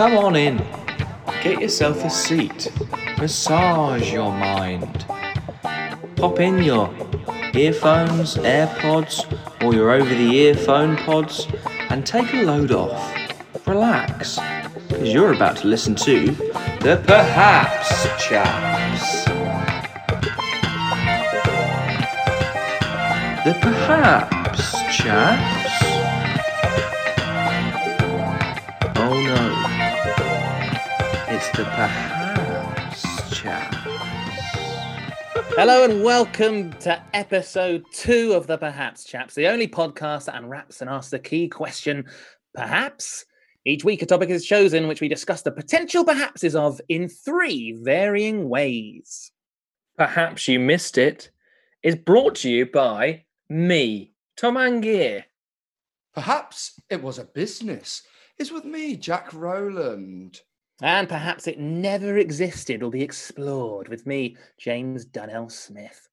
[0.00, 0.56] Come on in.
[1.42, 2.72] Get yourself a seat.
[3.18, 5.04] Massage your mind.
[6.16, 6.88] Pop in your
[7.52, 9.30] earphones, AirPods,
[9.62, 11.48] or your over the ear phone pods
[11.90, 13.14] and take a load off.
[13.66, 14.38] Relax,
[14.88, 16.28] because you're about to listen to
[16.80, 19.26] the Perhaps Chaps.
[23.44, 25.84] The Perhaps Chaps.
[28.96, 29.49] Oh no.
[31.60, 33.76] The Perhaps Chaps.
[35.58, 40.80] Hello and welcome to episode two of the Perhaps Chaps, the only podcast that unwraps
[40.80, 42.06] and asks the key question,
[42.54, 43.26] perhaps.
[43.66, 47.76] Each week, a topic is chosen which we discuss the potential perhapses of in three
[47.78, 49.30] varying ways.
[49.98, 51.30] Perhaps you missed it,
[51.82, 55.24] is brought to you by me, Tom Angier.
[56.14, 58.02] Perhaps it was a business.
[58.38, 60.40] is with me, Jack Rowland.
[60.82, 66.08] And perhaps it never existed will be explored with me, James Dunnell Smith.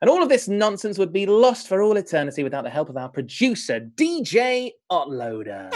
[0.00, 2.96] And all of this nonsense would be lost for all eternity without the help of
[2.96, 5.74] our producer, DJ Otloader.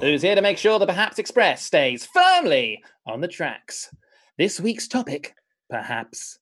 [0.00, 3.94] Who's here to make sure the Perhaps Express stays firmly on the tracks.
[4.38, 5.34] This week's topic,
[5.68, 6.38] perhaps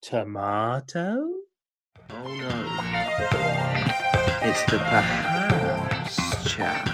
[0.00, 1.28] tomato?
[2.10, 4.00] Oh no.
[4.46, 6.90] It's the Perhaps Chaps.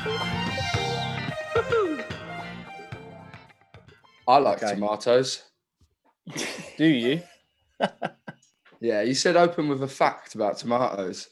[4.29, 4.75] I like Okay.
[4.75, 5.43] tomatoes.
[6.77, 7.23] Do you?
[8.83, 11.29] Yeah, you said open with a fact about tomatoes.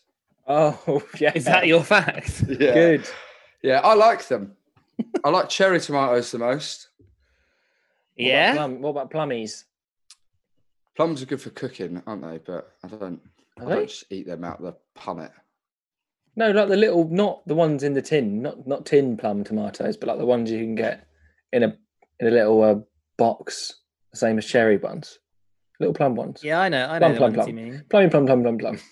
[0.47, 1.33] Oh, yeah.
[1.35, 2.45] Is that your fact?
[2.47, 2.75] Yeah.
[2.75, 3.09] good?
[3.63, 4.55] Yeah, I like them.
[5.25, 6.89] I like cherry tomatoes the most.
[6.99, 8.53] What about Yeah.
[8.53, 9.65] plum- what about plummies?
[10.95, 12.37] Plums are good for cooking, aren't they?
[12.37, 13.21] But I don't.
[13.59, 13.87] I don't they?
[13.87, 15.31] just eat them out of the punnet.
[16.39, 19.97] No, like the little, not the ones in the tin, not not tin plum tomatoes,
[19.97, 21.05] but like the ones you can get
[21.53, 21.77] in a
[22.21, 22.77] in a little uh,
[23.17, 23.75] box,
[24.13, 25.19] the same as cherry ones,
[25.81, 26.45] little plum ones.
[26.45, 26.87] Yeah, I know.
[26.89, 27.49] I know Plum, the plum, plum.
[27.49, 27.85] you mean.
[27.91, 28.79] Plummy plum, plum, plum, plum.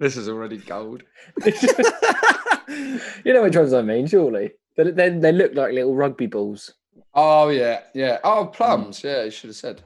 [0.00, 1.02] This is already gold.
[1.44, 4.52] you know which ones I mean, surely.
[4.76, 6.74] They, they, they look like little rugby balls.
[7.14, 8.18] Oh yeah, yeah.
[8.22, 9.02] Oh plums.
[9.02, 9.82] Yeah, you should have said.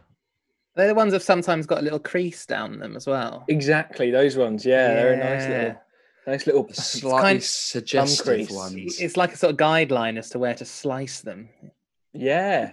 [0.74, 3.44] They're the ones that sometimes got a little crease down them as well.
[3.48, 4.64] Exactly, those ones.
[4.64, 5.82] Yeah, they're a nice little,
[6.26, 6.68] nice little.
[6.72, 8.50] Slightly kind- suggestive crease.
[8.50, 9.00] ones.
[9.00, 11.48] It's like a sort of guideline as to where to slice them.
[12.14, 12.72] Yeah,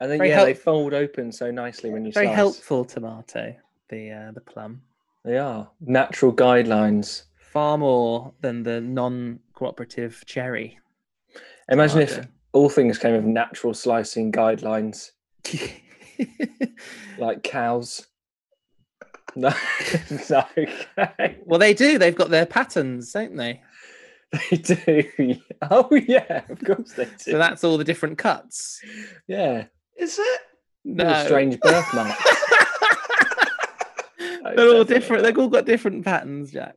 [0.00, 2.36] and then Very yeah, help- they fold open so nicely when you Very slice.
[2.36, 3.54] helpful tomato,
[3.88, 4.82] the uh, the plum.
[5.24, 7.24] They are natural guidelines.
[7.52, 10.78] Far more than the non-cooperative cherry.
[11.68, 15.10] Imagine if all things came with natural slicing guidelines,
[17.18, 18.06] like cows.
[19.36, 19.52] No,
[20.30, 21.36] no, okay.
[21.44, 21.98] well, they do.
[21.98, 23.62] They've got their patterns, don't they?
[24.50, 25.36] they do.
[25.70, 27.10] Oh yeah, of course they do.
[27.18, 28.80] So that's all the different cuts.
[29.28, 29.66] yeah,
[29.96, 30.40] Is it?
[30.84, 31.24] little No.
[31.24, 32.16] strange birthmark.
[34.56, 35.22] They're all different.
[35.22, 36.74] They've all got different patterns, Jack.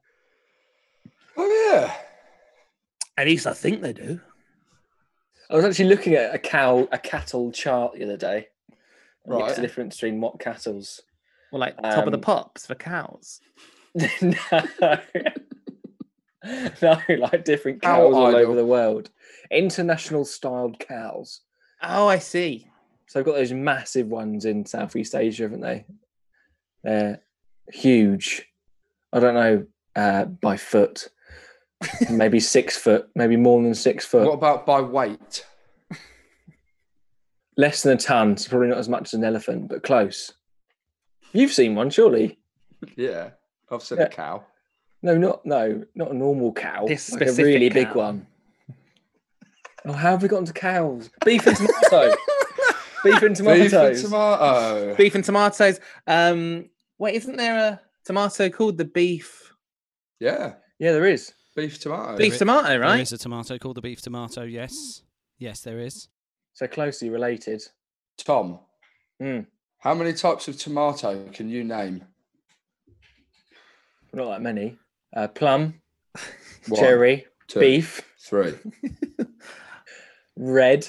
[1.38, 1.96] Oh yeah.
[3.18, 4.20] At least I think they do.
[5.50, 8.48] I was actually looking at a cow, a cattle chart the other day.
[9.25, 9.35] Right.
[9.38, 9.41] Right.
[9.44, 11.01] What's the difference between what cattle's?
[11.51, 13.39] Well, like top of the Um, pops for cows.
[14.22, 14.34] no.
[16.81, 18.39] no, like different Cow cows all idol.
[18.41, 19.09] over the world.
[19.51, 21.41] International styled cows.
[21.81, 22.67] Oh, I see.
[23.07, 25.85] So I've got those massive ones in Southeast Asia, haven't they?
[26.83, 27.22] They're
[27.72, 28.45] huge.
[29.13, 31.09] I don't know uh, by foot,
[32.09, 34.25] maybe six foot, maybe more than six foot.
[34.25, 35.45] What about by weight?
[37.58, 38.36] Less than a ton.
[38.38, 40.34] So probably not as much as an elephant, but close.
[41.34, 42.40] You've seen one, surely?
[42.97, 43.30] Yeah,
[43.72, 44.06] I've seen Yeah.
[44.06, 44.44] a cow.
[45.02, 46.86] No, not no, not a normal cow.
[46.86, 48.28] This like a specific really big one.
[49.86, 51.09] Oh, how have we gotten to cows?
[51.25, 52.16] Beef and tomato.
[53.03, 53.72] Beef and tomatoes.
[53.72, 54.96] Beef and tomato.
[54.96, 55.80] Beef and tomatoes.
[56.08, 56.69] Um,
[57.00, 59.53] wait, isn't there a tomato called the beef
[60.19, 61.33] Yeah, Yeah, there is.
[61.56, 62.18] beef tomato.
[62.18, 62.77] beef i- tomato?
[62.80, 63.00] Right.
[63.01, 64.44] is a tomato called the beef tomato.
[64.44, 65.04] Yes,
[65.38, 66.07] yes, there is.
[66.53, 67.63] So closely related.
[68.17, 68.59] Tom,
[69.21, 69.47] Mm.
[69.79, 72.05] how many types of tomato can you name?
[74.13, 74.77] Not that many.
[75.15, 75.81] Uh, plum,
[76.67, 78.53] One, cherry, two, beef, three.
[80.38, 80.88] red.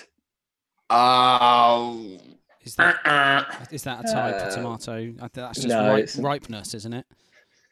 [0.90, 2.19] Oh,
[2.62, 3.66] Is that Uh-uh.
[3.70, 5.12] is that a type Uh, of tomato?
[5.32, 7.06] That's just no, ripe, it's- ripeness, isn't it?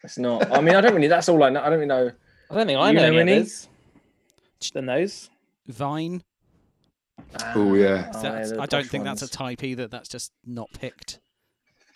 [0.03, 0.51] It's not.
[0.51, 1.07] I mean, I don't really.
[1.07, 1.61] That's all I know.
[1.61, 2.11] I don't really know.
[2.51, 3.35] I don't think I You know, know any any?
[3.41, 3.69] others
[4.73, 5.29] than those.
[5.67, 6.23] Vine.
[7.55, 8.09] Oh, yeah.
[8.09, 9.87] Is Oh, yeah, I don't posh think that's a type either.
[9.87, 11.19] That's just not picked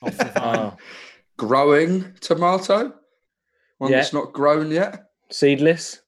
[0.02, 0.56] off the vine.
[0.58, 0.78] Oh,
[1.38, 2.94] growing tomato.
[3.78, 3.98] One Yeah.
[3.98, 5.04] that's not grown yet.
[5.32, 6.02] Seedless.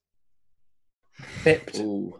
[1.44, 1.78] Pipped.
[1.80, 2.20] Ooh.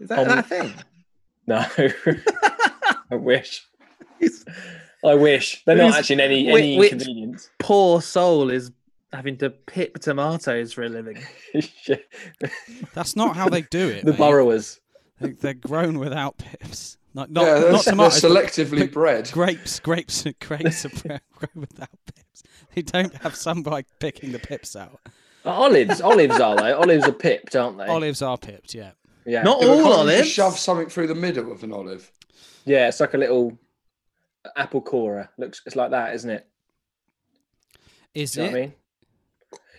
[0.00, 0.74] Is that, Um, that a thing?
[1.46, 1.62] No.
[3.10, 3.62] I wish.
[5.04, 5.62] I wish.
[5.66, 7.50] They're not Who's- actually any, any which- inconvenience.
[7.58, 8.70] Poor soul is
[9.12, 11.18] having to pip tomatoes for a living.
[12.94, 14.04] That's not how they do it.
[14.06, 14.18] the mate.
[14.18, 14.80] burrowers.
[15.24, 16.98] They, they're grown without pips.
[17.14, 19.30] Not, not, yeah, they're, not they're selectively bred.
[19.32, 21.20] grapes, grapes, grapes are grown
[21.54, 22.42] without pips.
[22.74, 25.00] They don't have some guy picking the pips out.
[25.44, 26.00] Olives.
[26.00, 26.72] Olives are they?
[26.72, 27.86] Olives are pipped, aren't they?
[27.86, 28.92] Olives are pipped, yeah.
[29.26, 29.42] Yeah.
[29.42, 30.22] Not Yeah, all olives.
[30.22, 32.10] just shove something through the middle of an olive.
[32.64, 33.56] Yeah, it's like a little
[34.56, 35.30] apple corer.
[35.38, 36.46] Looks it's like that, isn't it?
[38.14, 38.52] Is Do you know it?
[38.52, 38.72] what I mean?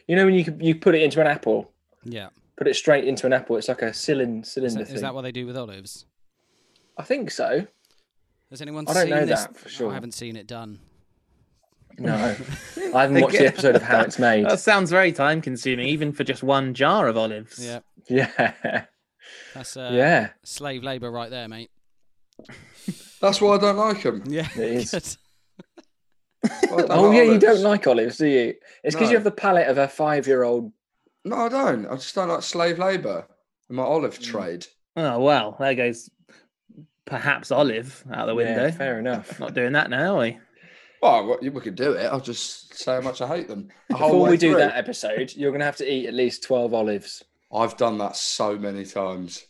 [0.07, 1.71] You know when you you put it into an apple,
[2.03, 2.29] Yeah.
[2.57, 4.95] Put it straight into an apple, it's like a cylinder Is cylinder that, thing.
[4.95, 6.05] is that what they do with olives?
[6.97, 7.67] I think so.
[8.49, 9.41] Has anyone I don't seen know this?
[9.43, 9.91] that for sure.
[9.91, 10.79] I haven't seen it done.
[11.97, 12.13] No.
[12.93, 14.45] I haven't watched the episode of how it's made.
[14.45, 17.63] That sounds very time consuming, even for just one jar of olives.
[17.63, 17.79] Yeah.
[18.07, 18.85] Yeah.
[19.53, 20.29] That's uh, yeah.
[20.43, 21.71] slave labour right there, mate.
[23.21, 24.23] That's why I don't like them.
[24.27, 24.47] Yeah.
[24.55, 24.91] It is.
[24.91, 25.05] good.
[26.89, 28.53] Oh yeah, you don't like olives, do you?
[28.83, 29.11] It's because No.
[29.11, 30.71] you have the palate of a five-year-old.
[31.25, 31.87] No, I don't.
[31.87, 33.25] I just don't like slave labour
[33.69, 34.23] in my olive Mm.
[34.23, 34.67] trade.
[34.95, 36.09] Oh well, there goes
[37.05, 38.65] perhaps olive out the window.
[38.65, 39.39] Yeah, fair enough.
[39.39, 40.39] Not doing that now, are we?
[41.01, 42.05] Well, we could do it.
[42.05, 43.67] I'll just say how much I hate them.
[43.89, 44.59] The Before we do through.
[44.59, 47.23] that episode, you're going to have to eat at least twelve olives.
[47.53, 49.45] I've done that so many times.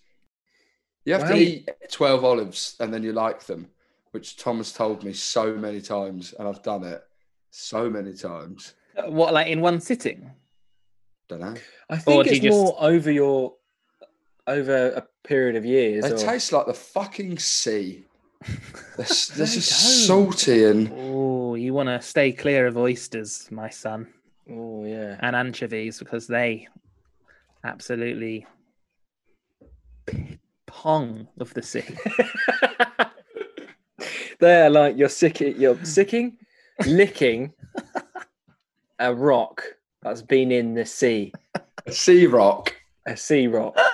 [1.06, 1.30] You have Wow.
[1.30, 3.70] to eat 12 olives and then you like them,
[4.12, 7.04] which Tom has told me so many times, and I've done it
[7.52, 8.74] so many times.
[9.06, 10.32] What, like in one sitting?
[11.28, 11.56] Don't know.
[11.90, 13.56] I Or think do you it's just- more over your
[14.48, 16.04] over a period of years.
[16.04, 18.06] They or- taste like the fucking sea.
[18.96, 20.32] They're, s- they're They just don't.
[20.32, 24.08] salty and Oh, you want to stay clear of oysters, my son,
[24.48, 25.18] Oh yeah.
[25.22, 26.68] and anchovies because they
[27.64, 28.46] absolutely
[30.06, 30.38] p-
[30.68, 31.84] pong of the sea.
[34.40, 35.40] They're like you're sick.
[35.40, 36.38] You're sicking,
[36.86, 37.54] licking
[39.00, 39.64] a rock
[40.06, 41.34] that's been in the sea,
[41.86, 42.74] a sea rock.
[43.06, 43.76] a sea rock.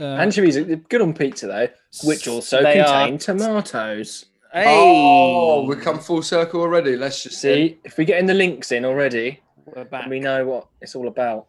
[0.00, 1.66] Uh, Anchovies are good on pizza though,
[2.04, 4.26] which also They contain are- tomatoes.
[4.52, 6.94] Hey, Oh, we come full circle already.
[6.96, 10.08] Let's just See, if we're getting the links in already, we're back.
[10.08, 11.48] we know what it's all about.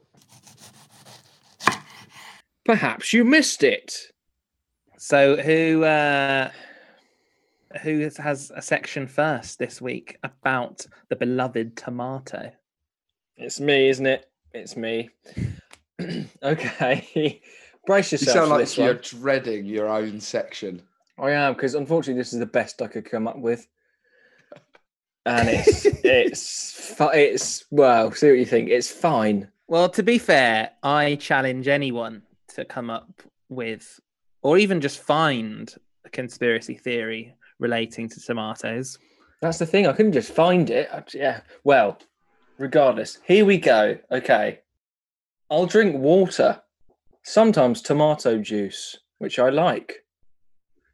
[2.65, 3.95] Perhaps you missed it.
[4.97, 6.49] So who uh
[7.83, 12.51] who has- has a section first this week about the beloved tomato?
[13.39, 14.29] It's me, isn't it?
[14.53, 15.09] It's me.
[16.43, 17.41] okay.
[17.85, 18.35] Brace yourself.
[18.35, 19.01] You sound like this you're one.
[19.01, 20.81] dreading your own section.
[21.17, 23.67] I am because unfortunately this is the best I could come up with,
[25.25, 28.11] and it's it's it's well.
[28.11, 28.69] See what you think.
[28.69, 29.49] It's fine.
[29.67, 32.23] Well, to be fair, I challenge anyone
[32.55, 33.99] to come up with
[34.41, 35.73] or even just find
[36.05, 38.97] a conspiracy theory relating to tomatoes.
[39.41, 39.87] That's the thing.
[39.87, 40.89] I couldn't just find it.
[40.91, 41.41] I- yeah.
[41.63, 41.97] Well,
[42.59, 43.97] regardless, here we go.
[44.11, 44.59] Okay.
[45.49, 46.61] I'll drink water.
[47.23, 50.05] Sometimes tomato juice, which I like.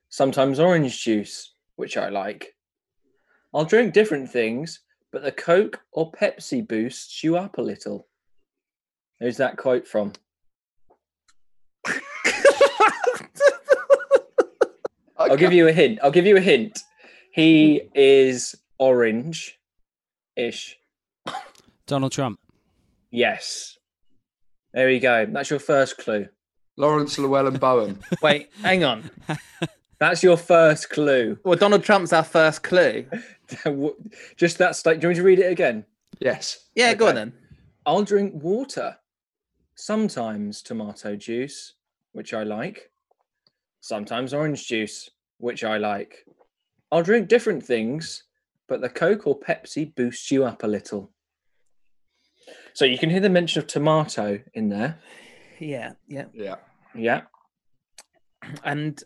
[0.10, 2.56] Sometimes orange juice, which I like.
[3.54, 4.80] I'll drink different things,
[5.12, 8.08] but the Coke or Pepsi boosts you up a little.
[9.20, 10.14] Who's that quote from?
[15.18, 16.00] I'll give you a hint.
[16.04, 16.80] I'll give you a hint.
[17.32, 19.58] He is orange
[20.36, 20.78] ish.
[21.88, 22.40] Donald Trump.
[23.12, 23.78] Yes.
[24.74, 25.26] There we go.
[25.26, 26.28] That's your first clue.
[26.78, 28.00] Laurence Llewelyn-Bowen.
[28.22, 29.10] Wait, hang on.
[30.00, 31.38] That's your first clue.
[31.46, 33.06] Well, Donald Trump's our first clue.
[34.36, 35.00] Just that state.
[35.00, 35.86] Do you want me to read it again?
[36.20, 36.68] Yes.
[36.76, 37.34] Yeah, go on then.
[37.86, 38.98] I'll drink water.
[39.76, 41.76] Sometimes tomato juice,
[42.12, 42.92] which I like.
[43.80, 46.26] Sometimes orange juice, which I like.
[46.92, 48.24] I'll drink different things,
[48.68, 51.12] but the Coke or Pepsi boosts you up a little.
[52.76, 55.00] So you can hear the mention of tomato in there.
[55.60, 56.26] Yeah, yeah.
[56.34, 56.56] Yeah.
[56.94, 57.22] Yeah.
[58.64, 59.02] And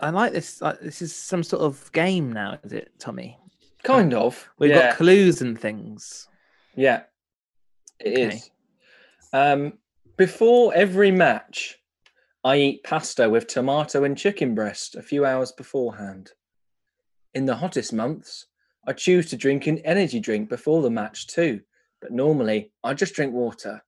[0.00, 0.60] I like this.
[0.60, 3.38] Like, this is some sort of game now, is it, Tommy?
[3.84, 4.48] Kind of.
[4.58, 4.88] We've yeah.
[4.88, 6.28] got clues and things.
[6.74, 7.02] Yeah,
[8.00, 8.50] it is.
[9.34, 9.52] Okay.
[9.52, 9.74] Um,
[10.16, 11.78] before every match,
[12.42, 16.32] I eat pasta with tomato and chicken breast a few hours beforehand.
[17.34, 18.46] In the hottest months,
[18.86, 21.60] I choose to drink an energy drink before the match too,
[22.06, 23.82] but normally I just drink water.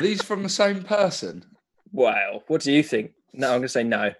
[0.00, 1.44] These from the same person.
[1.90, 3.10] Wow, what do you think?
[3.32, 4.12] No, I'm going to say no.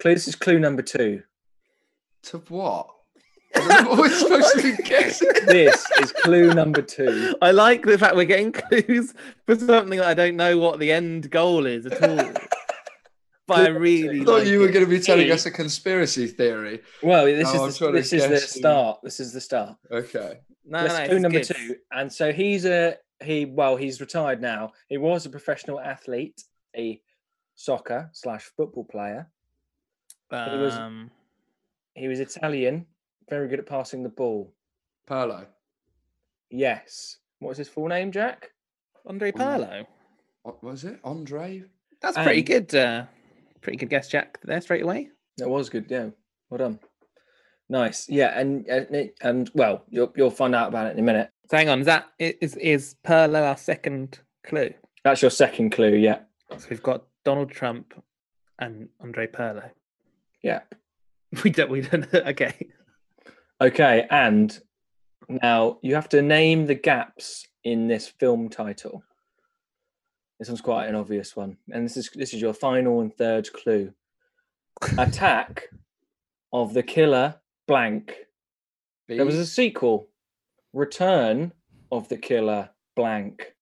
[0.00, 1.22] Clue, this is clue number two.
[2.24, 2.88] To what?
[3.56, 5.28] I don't what we're supposed to be guessing.
[5.46, 7.34] This is clue number two.
[7.40, 9.14] I like the fact we're getting clues
[9.46, 12.32] for something that I don't know what the end goal is at all.
[13.46, 14.72] but I really I thought like you were it.
[14.72, 16.82] going to be telling us a conspiracy theory.
[17.02, 19.00] Well, this Oh, is the, this is the start.
[19.02, 19.76] This is the start.
[19.90, 20.40] Okay.
[20.68, 21.46] No, That's no, clue number good.
[21.54, 21.76] two.
[21.92, 23.44] And so he's a he.
[23.44, 24.72] Well, he's retired now.
[24.88, 26.42] He was a professional athlete,
[26.76, 27.00] a
[27.54, 29.30] soccer slash football player.
[30.30, 31.10] He was- Um,
[31.94, 32.86] He was Italian,
[33.30, 34.52] very good at passing the ball.
[35.08, 35.46] Pirlo.
[36.50, 37.18] Yes.
[37.38, 38.50] What was his full name, Jack?
[39.06, 39.86] Andre Pirlo.
[40.42, 40.98] What was it?
[41.04, 41.64] Andre?
[42.00, 42.74] That's pretty And- good.
[42.74, 43.06] Uh,
[43.62, 44.38] pretty good guess, Jack.
[44.42, 45.10] There straight away.
[45.38, 45.86] That was good.
[45.90, 46.10] Yeah.
[46.50, 46.80] Well done.
[47.68, 48.08] Nice.
[48.08, 48.38] Yeah.
[48.38, 51.30] And and, and well, you'll you'll find out about it in a minute.
[51.50, 54.72] So hang on, is that is is is Pirlo our second clue?
[55.04, 55.94] That's your second clue.
[55.94, 56.20] Yeah.
[56.56, 57.94] So we've got Donald Trump
[58.58, 59.70] and Andre Pirlo.
[60.42, 60.60] Yeah.
[61.42, 61.70] We don't.
[61.70, 62.06] We don't.
[62.14, 62.54] Okay.
[63.60, 64.06] Okay.
[64.10, 64.58] And
[65.28, 69.02] now you have to name the gaps in this film title.
[70.38, 73.52] This one's quite an obvious one, and this is this is your final and third
[73.52, 73.92] clue.
[74.98, 75.64] Attack
[76.52, 78.14] of the Killer Blank.
[79.08, 79.16] B.
[79.16, 80.08] There was a sequel,
[80.72, 81.52] Return
[81.92, 83.54] of the Killer Blank.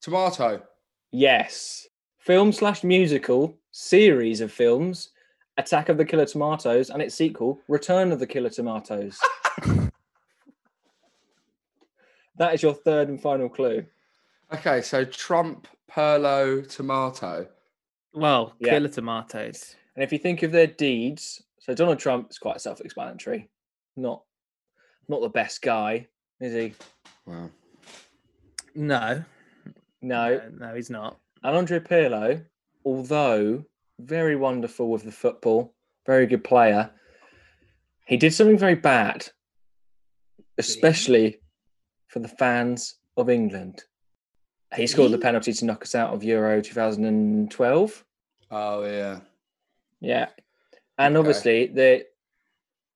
[0.00, 0.62] Tomato.
[1.12, 1.86] Yes.
[2.18, 5.10] Film slash musical series of films,
[5.56, 9.18] Attack of the Killer Tomatoes, and its sequel, Return of the Killer Tomatoes.
[12.36, 13.84] that is your third and final clue.
[14.52, 17.46] Okay, so Trump, Pirlo, Tomato.
[18.12, 18.70] Well, Yeah.
[18.72, 19.76] killer tomatoes.
[19.94, 23.48] And if you think of their deeds, so Donald Trump is quite self-explanatory.
[23.96, 24.22] Not
[25.08, 26.06] not the best guy,
[26.40, 26.74] is he?
[27.26, 27.50] Wow.
[28.74, 29.24] No,
[30.02, 30.38] No.
[30.38, 31.18] no, no, he's not.
[31.42, 32.44] And Andre Pirlo,
[32.84, 33.64] although
[33.98, 35.74] very wonderful with the football,
[36.06, 36.90] very good player,
[38.06, 39.28] he did something very bad,
[40.58, 41.40] especially
[42.08, 43.84] for the fans of England.
[44.76, 48.04] He scored the penalty to knock us out of Euro 2012.
[48.52, 49.20] Oh, yeah.
[50.00, 50.28] Yeah.
[51.00, 51.18] And Okay.
[51.20, 52.04] obviously, the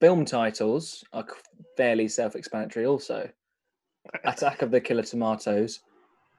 [0.01, 1.27] film titles are
[1.77, 3.29] fairly self explanatory also
[4.25, 5.81] Attack of the Killer Tomatoes,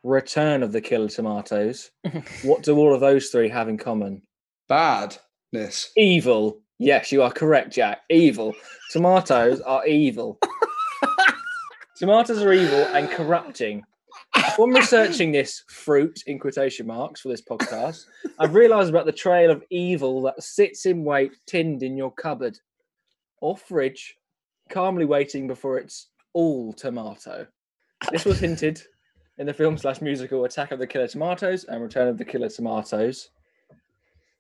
[0.04, 1.90] Return of the Killer Tomatoes.
[2.44, 4.22] what do all of those three have in common?
[4.70, 5.92] Badness.
[5.98, 6.62] Evil.
[6.78, 8.02] Yes, you are correct, Jack.
[8.10, 8.54] Evil.
[8.92, 10.38] Tomatoes are evil.
[11.98, 13.84] Tomatoes are evil and corrupting.
[14.58, 18.06] When researching this fruit in quotation marks for this podcast,
[18.40, 22.58] I've realised about the trail of evil that sits in wait, tinned in your cupboard
[23.42, 24.18] or fridge,
[24.70, 27.46] calmly waiting before it's all tomato.
[28.12, 28.82] This was hinted
[29.38, 32.50] in the film slash musical Attack of the Killer Tomatoes and Return of the Killer
[32.50, 33.30] Tomatoes.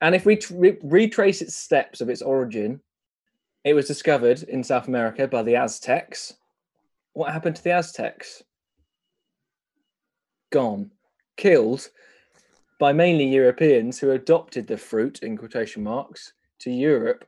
[0.02, 2.80] And if we re- retrace its steps of its origin,
[3.66, 6.36] it was discovered in South America by the Aztecs.
[7.14, 8.44] What happened to the Aztecs?
[10.56, 10.92] Gone.
[11.36, 11.90] Killed
[12.80, 17.26] by mainly Europeans who adopted the fruit, in quotation marks, to Europe,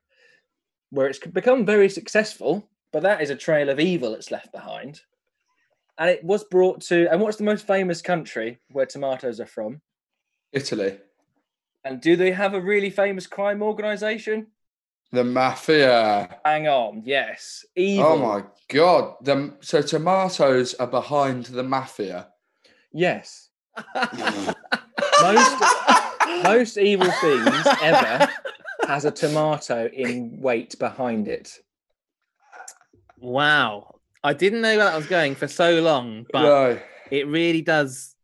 [0.91, 5.01] where it's become very successful, but that is a trail of evil it's left behind.
[5.97, 9.81] And it was brought to, and what's the most famous country where tomatoes are from?
[10.53, 10.97] Italy.
[11.83, 14.47] And do they have a really famous crime organization?
[15.11, 16.39] The mafia.
[16.45, 17.65] Hang on, yes.
[17.77, 18.05] Oh evil.
[18.05, 19.15] Oh my god.
[19.19, 22.29] The, so tomatoes are behind the mafia.
[22.97, 23.49] Yes.
[25.21, 25.63] Most
[26.43, 28.27] most evil things ever
[28.87, 31.59] has a tomato in weight behind it.
[33.19, 36.79] wow, I didn't know where that was going for so long, but No.
[37.11, 38.15] it really does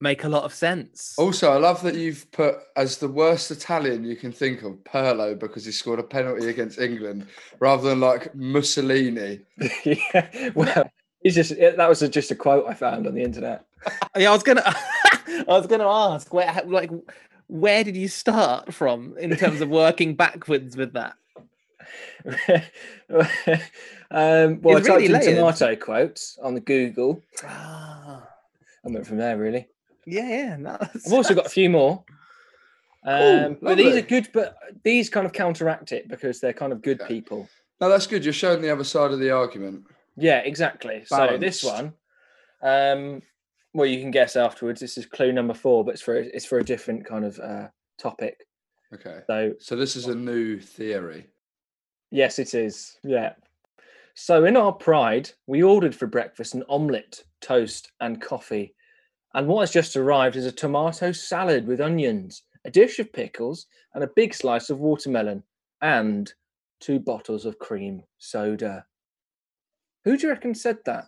[0.00, 1.14] make a lot of sense.
[1.18, 5.38] Also, I love that you've put as the worst Italian you can think of Pirlo
[5.38, 7.26] because he scored a penalty against England
[7.58, 9.40] rather than like Mussolini.
[9.84, 10.50] yeah.
[10.54, 10.90] Well,
[11.22, 13.64] it's just it- that was just a quote I found on the internet.
[14.16, 16.90] Yeah, I was gonna, I was gonna ask where, like,
[17.48, 21.14] where did you start from in terms of working backwards with that?
[24.10, 25.24] um, well, It's I typed really in layered.
[25.36, 27.22] tomato quotes on the Google.
[27.44, 28.26] Ah,
[28.84, 29.68] I went from there really.
[30.06, 30.56] yeah, yeah.
[30.56, 32.04] no, I've also got a few more.
[33.04, 36.72] Cool, Um, but these are good, but these kind of counteract it because they're kind
[36.72, 37.14] of good Okay.
[37.14, 37.48] people.
[37.80, 38.24] No, that's good.
[38.24, 39.84] You're showing the other side of the argument.
[40.16, 41.02] Yeah, exactly.
[41.06, 41.94] So this one,
[42.62, 43.22] um,
[43.72, 44.80] well, you can guess afterwards.
[44.80, 47.68] This is clue number four, but it's for it's for a different kind of uh,
[47.98, 48.46] topic.
[48.94, 49.20] Okay.
[49.26, 51.26] So So this is a new theory.
[52.10, 52.98] yes, it is.
[53.04, 53.34] Yeah.
[54.14, 58.74] So in our pride, we ordered for breakfast an omelette, toast, and coffee.
[59.34, 63.66] And what has just arrived is a tomato salad with onions, a dish of pickles,
[63.94, 65.44] and a big slice of watermelon,
[65.80, 66.32] and
[66.80, 68.84] two bottles of cream soda.
[70.04, 71.04] Who do you reckon said that?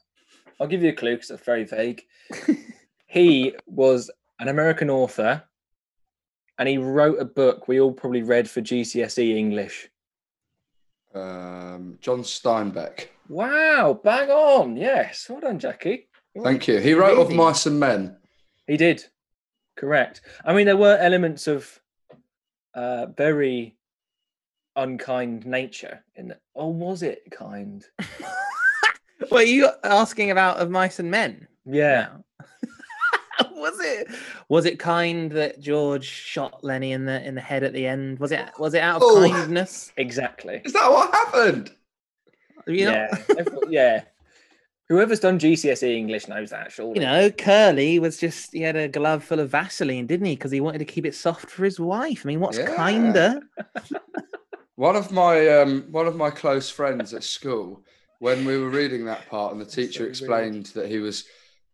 [0.60, 2.02] I'll give you a clue because it's very vague.
[3.06, 5.42] he was an American author
[6.58, 9.88] and he wrote a book we all probably read for GCSE English.
[11.14, 13.08] Um, John Steinbeck.
[13.28, 14.76] Wow, bang on.
[14.76, 15.26] Yes.
[15.28, 16.08] Well done, Jackie.
[16.42, 16.78] Thank you.
[16.78, 18.16] He wrote of Mice and Men.
[18.66, 19.04] He did.
[19.76, 20.22] Correct.
[20.44, 21.80] I mean, there were elements of
[22.74, 23.76] uh, very
[24.76, 26.40] unkind nature in it.
[26.54, 27.84] Or was it kind?
[29.32, 31.46] Were you asking about of mice and men?
[31.64, 32.08] Yeah.
[33.52, 34.08] was it
[34.48, 38.18] was it kind that George shot Lennie in the in the head at the end?
[38.18, 39.28] Was it was it out of Oh.
[39.30, 39.92] kindness?
[39.96, 40.60] Exactly.
[40.64, 41.70] Is that what happened?
[42.66, 43.44] You know, yeah.
[43.68, 44.00] Yeah.
[44.88, 47.00] Whoever's done GCSE English knows that, surely.
[47.00, 50.34] you know, Curly was just he had a glove full of Vaseline, didn't he?
[50.34, 52.22] Because he wanted to keep it soft for his wife.
[52.24, 52.74] I mean, what's Yeah.
[52.74, 53.40] kinder?
[54.76, 57.84] One of my um, one of my close friends at school,
[58.22, 61.24] when we were reading that part, and the teacher explained that he was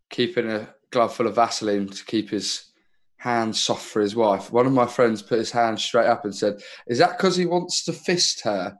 [0.08, 2.70] keeping a glove full of Vaseline to keep his
[3.18, 4.50] hands soft for his wife.
[4.50, 7.44] One of my friends put his hand straight up and said, "Is that because he
[7.44, 8.78] wants to fist her?"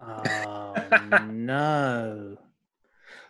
[0.00, 0.74] Oh
[1.32, 2.38] no.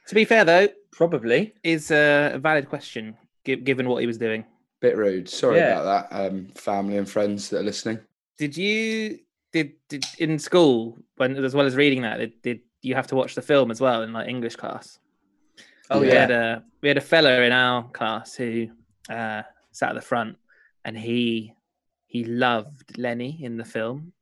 [0.09, 1.55] To be fair though, Probably.
[1.63, 4.45] is a valid question given what he was doing.
[4.83, 5.27] Bit rude.
[5.27, 5.81] Sorry Yeah.
[5.81, 7.99] about that, um, family and friends that are listening.
[8.37, 9.21] Did you
[9.53, 13.15] did, did in school when as well as reading that did, did you have to
[13.17, 14.99] watch the film as well in like English class?
[15.91, 16.21] Oh, we Yeah.
[16.21, 18.69] had a we had a fellow in our class who
[19.11, 20.37] uh, sat at the front,
[20.85, 21.55] and he
[22.07, 24.13] he loved Lennie in the film.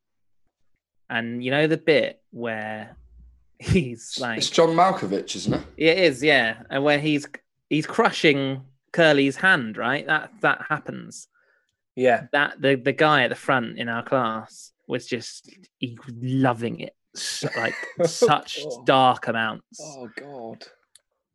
[1.09, 2.95] And you know the bit where
[3.59, 5.61] he's like, It's John Malkovich, isn't it?
[5.77, 7.27] it is, yeah, and where he's
[7.69, 10.05] he's crushing Curly's hand, right?
[10.07, 11.27] That that happens.
[11.95, 12.27] Yeah.
[12.31, 16.79] That the the guy at the front in our class was just he was loving
[16.81, 16.95] it, s-
[17.55, 18.83] like oh, such Oh.
[18.85, 19.79] dark amounts.
[19.81, 20.65] Oh God.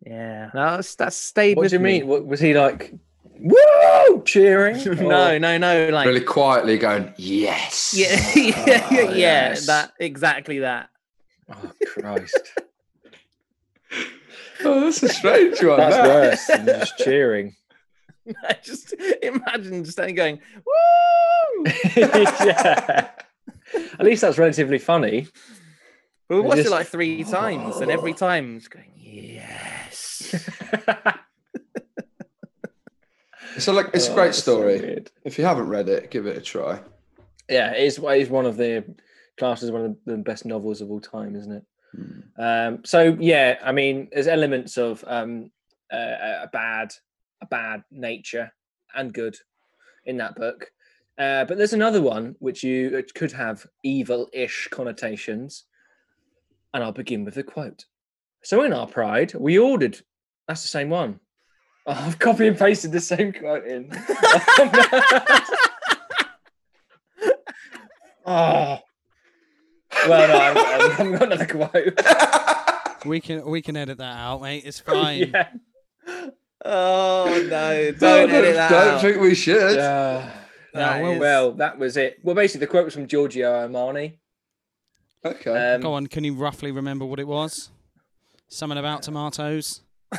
[0.06, 1.98] Yeah, that's that's stayed What with do you me.
[2.00, 2.06] mean?
[2.08, 2.94] What, was he like?
[3.40, 4.22] Woo!
[4.24, 4.76] Cheering?
[5.08, 5.88] no, no, no.
[5.90, 9.66] Like, really quietly going, "Yes." Oh, yeah, yeah, Oh, yeah, yes.
[9.66, 10.88] that exactly that.
[11.50, 12.40] Oh Christ.
[14.64, 15.78] Oh, that's a strange one.
[15.78, 16.06] That's that.
[16.06, 17.54] worse than just cheering.
[18.48, 21.64] I just imagine just standing going, woo!
[21.96, 23.08] yeah.
[23.74, 25.28] At least that's relatively funny.
[26.28, 30.34] We watched just- it like three times, and every time just going, yes.
[33.58, 34.78] So like, it's a Oh, great that's so story.
[34.78, 35.10] weird.
[35.24, 36.80] if you haven't read it, give it a try.
[37.48, 38.84] yeah, it's it's one of the
[39.38, 41.62] classes one of the best novels of all time, isn't it?
[41.96, 42.20] Hmm.
[42.40, 45.50] Um, so yeah, I mean, there's elements of um,
[45.92, 45.96] uh,
[46.44, 46.92] a bad,
[47.42, 48.52] a bad nature
[48.94, 49.36] and good
[50.04, 50.70] in that book,
[51.18, 55.64] uh, but there's another one which you it could have evil-ish connotations,
[56.74, 57.84] and I'll begin with a quote.
[58.42, 60.00] So in our pride, we ordered.
[60.46, 61.20] That's the same one.
[61.86, 63.90] Oh, I've copy and pasted the same quote in.
[68.26, 68.78] oh.
[70.06, 72.00] Well, no, i am I've got another quote.
[73.06, 74.64] We can we can edit that out, mate.
[74.66, 75.30] It's fine.
[75.32, 75.48] yeah.
[76.64, 77.90] oh no!
[77.90, 79.00] No, Don't edit that don't out.
[79.00, 79.78] think we should.
[79.78, 80.28] Uh,
[80.74, 82.18] That well, is- well, that was it.
[82.22, 84.18] Well, basically, the quote was from Giorgio Armani.
[85.24, 85.74] Okay.
[85.74, 87.70] Um, Go on, can you roughly remember what it was?
[88.48, 89.82] Something about tomatoes.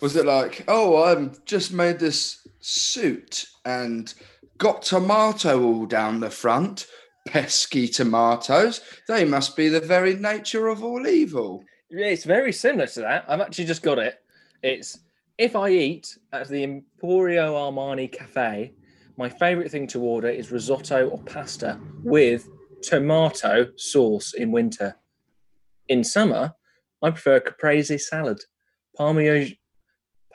[0.00, 4.12] Was it like, oh, I've just made this suit and
[4.56, 6.86] got tomato all down the front?
[7.26, 8.80] Pesky tomatoes.
[9.08, 11.62] They must be the very nature of all evil.
[11.90, 13.26] Yeah, it's very similar to that.
[13.28, 14.22] I've actually just got it.
[14.62, 14.98] It's
[15.36, 18.72] if I eat at the Emporio Armani Cafe,
[19.18, 22.48] my favourite thing to order is risotto or pasta with
[22.82, 24.96] tomato sauce in winter.
[25.88, 26.54] In summer,
[27.02, 28.40] I prefer caprese salad,
[28.98, 29.56] Parmigiano,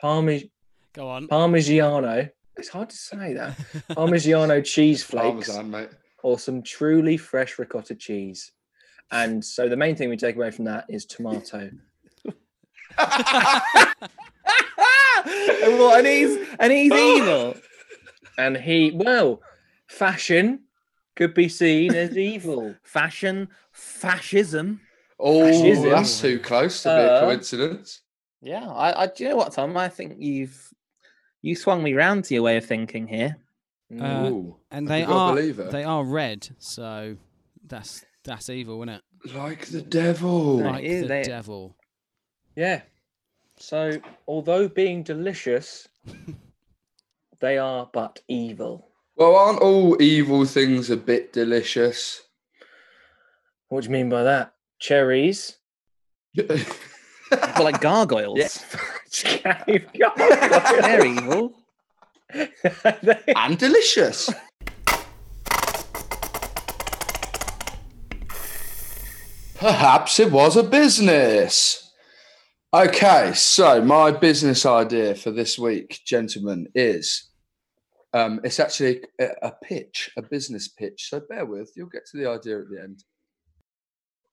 [0.00, 0.50] Parmi,
[0.92, 1.28] Go on.
[1.28, 2.30] Parmigiano.
[2.56, 3.56] It's hard to say that.
[3.90, 5.90] Parmigiano cheese flakes Parmesan, mate.
[6.22, 8.52] or some truly fresh ricotta cheese.
[9.10, 11.70] And so the main thing we take away from that is tomato.
[12.98, 13.06] and
[15.78, 15.98] what?
[15.98, 17.54] And he's and he's evil.
[18.38, 19.40] And he, well,
[19.86, 20.64] fashion
[21.16, 22.74] could be seen as evil.
[22.82, 24.80] Fashion, fascism.
[25.18, 25.90] Oh, Fascism.
[25.90, 28.02] that's too close to be a Uh, coincidence.
[28.42, 29.06] Yeah, I, I.
[29.06, 29.76] Do you know what, Tom?
[29.76, 30.70] I think you've
[31.42, 33.36] you swung me round to your way of thinking here.
[34.00, 34.30] Uh,
[34.70, 35.70] And they you got a are believer?
[35.70, 37.16] they are red, so
[37.66, 39.02] that's that's evil, isn't it?
[39.34, 40.58] like the devil.
[40.58, 41.76] Like is, the they- devil.
[42.56, 42.82] Yeah.
[43.58, 43.98] So,
[44.28, 45.88] although being delicious,
[47.40, 48.85] they are but evil.
[49.16, 52.20] Well, aren't all evil things a bit delicious?
[53.68, 54.52] What do you mean by that?
[54.78, 55.56] Cherries,
[56.36, 56.58] Well,
[57.58, 58.62] like gargoyles.
[59.12, 61.54] Cave They're evil.
[62.34, 64.28] and delicious.
[69.54, 71.90] Perhaps it was a business.
[72.74, 77.30] Okay, so my business idea for this week, gentlemen, is
[78.16, 81.08] um, it's actually a, a pitch, a business pitch.
[81.10, 83.04] So bear with, you'll get to the idea at the end.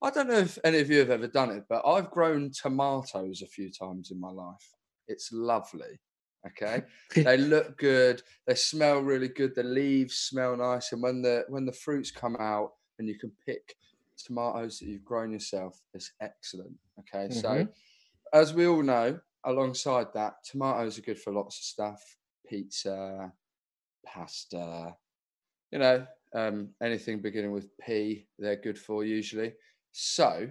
[0.01, 3.41] I don't know if any of you have ever done it, but I've grown tomatoes
[3.41, 4.69] a few times in my life.
[5.07, 5.99] It's lovely.
[6.45, 6.83] Okay,
[7.23, 8.21] they look good.
[8.45, 9.55] They smell really good.
[9.55, 13.31] The leaves smell nice, and when the when the fruits come out and you can
[13.45, 13.75] pick
[14.17, 16.75] tomatoes that you've grown yourself, it's excellent.
[16.99, 17.73] Okay, so Mhm.
[18.33, 23.33] as we all know, alongside that, tomatoes are good for lots of stuff: pizza,
[24.05, 24.95] pasta.
[25.71, 29.53] You know, um, anything beginning with P, they're good for usually.
[29.91, 30.49] So,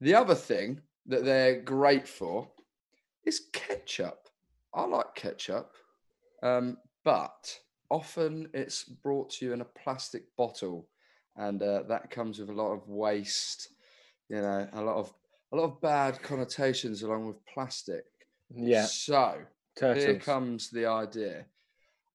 [0.00, 2.50] the other thing that they're great for
[3.24, 4.28] is ketchup.
[4.74, 5.72] I like ketchup,
[6.42, 7.58] um, but
[7.90, 10.88] often it's brought to you in a plastic bottle,
[11.36, 13.70] and uh, that comes with a lot of waste.
[14.28, 15.12] You know, a lot of
[15.52, 18.04] a lot of bad connotations along with plastic.
[18.50, 19.44] Yeah, So
[19.94, 21.46] here comes the idea.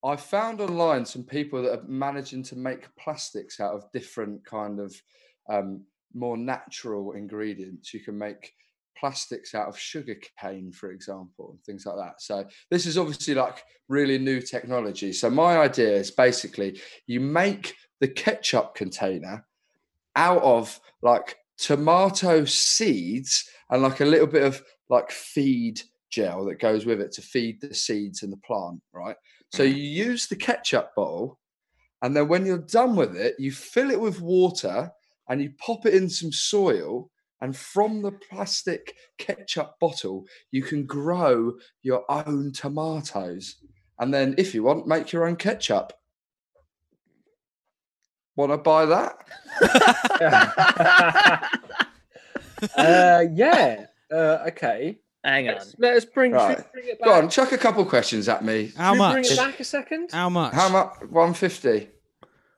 [0.04, 4.80] I found online some people that are managing to make plastics out of different kind
[4.80, 4.94] of
[5.50, 7.94] um, more natural ingredients.
[7.94, 8.54] You can make
[8.98, 12.22] plastics out of sugar cane, for example, and things like that.
[12.22, 15.14] So this is obviously like really new technology.
[15.14, 19.46] So my idea is basically you make the ketchup container
[20.16, 26.60] out of like tomato seeds and like a little bit of like feed gel that
[26.60, 29.16] goes with it to feed the seeds in the plant, right?
[29.54, 31.38] So you use the ketchup bottle,
[32.02, 34.92] and then when you're done with it, you fill it with water
[35.30, 37.12] and you pop it in some soil.
[37.40, 43.58] And from the plastic ketchup bottle, you can grow your own tomatoes.
[44.00, 45.94] And then, if you want, make your own ketchup.
[48.36, 49.18] Want to buy that?
[52.76, 53.86] uh, yeah.
[54.12, 54.98] Uh, okay.
[55.24, 55.56] Hang on.
[55.56, 56.58] Let's, let us bring, Right.
[56.74, 57.08] bring it back.
[57.08, 58.72] Go on, chuck a couple questions at me.
[58.76, 59.14] How we much?
[59.14, 60.10] Bring it back a second.
[60.12, 60.54] How much?
[60.54, 60.96] How much?
[61.10, 61.90] 150.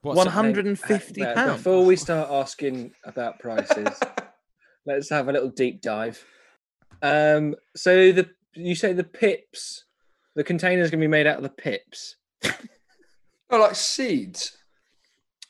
[0.01, 0.31] What's One it?
[0.31, 1.57] hundred and fifty Uh, pounds.
[1.57, 3.99] Before we start asking about prices,
[4.85, 6.23] let's have a little deep dive.
[7.01, 9.83] Um, so the you say the pips,
[10.35, 12.15] the container's gonna be made out of the pips.
[13.51, 14.57] Oh, like seeds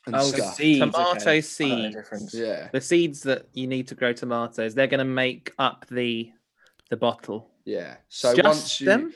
[0.06, 0.54] and Oh, stuff.
[0.56, 0.80] seeds.
[0.80, 1.20] Tomato okay.
[1.20, 2.34] I know the seeds.
[2.34, 6.30] Yeah, the seeds that you need to grow tomatoes, they're going to make up the
[6.90, 7.50] the bottle.
[7.64, 7.96] yeah.
[8.08, 9.12] So Just once you, them?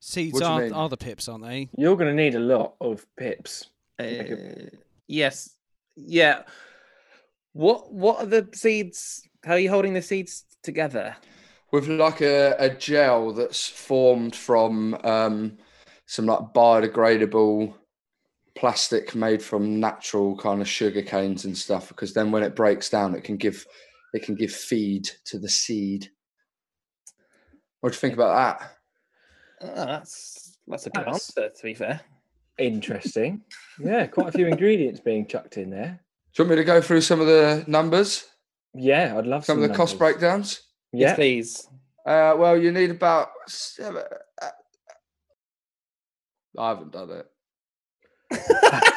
[0.00, 0.72] Seeds What do you are, mean?
[0.72, 1.68] are the pips, aren't they?
[1.76, 3.66] You're gonna need a lot of pips.
[4.00, 4.68] Uh, Okay.
[5.06, 5.50] yes.
[5.96, 6.42] Yeah.
[7.52, 9.22] What What are the seeds?
[9.44, 11.16] How are you holding the seeds together?
[11.72, 15.56] with like a, a gel that's formed from um,
[16.04, 17.72] some like biodegradable
[18.54, 22.90] plastic made from natural kind of sugar canes and stuff because then when it breaks
[22.90, 23.64] down it can give
[24.12, 26.10] it can give feed to the seed
[27.82, 28.70] what do you think about that
[29.64, 31.50] Oh, that's that's a good That's- answer.
[31.54, 32.00] To be fair,
[32.58, 33.42] Interesting.
[33.78, 36.00] Yeah, quite a few ingredients being chucked in there.
[36.34, 38.24] do you want me to go through some of the numbers
[38.74, 39.98] Yeah, I'd love some some of the cost numbers.
[40.14, 41.68] breakdowns yes, Yeah, please.
[42.06, 44.02] uh, well you need about seven,
[44.40, 44.48] uh,
[46.58, 47.26] i haven't done it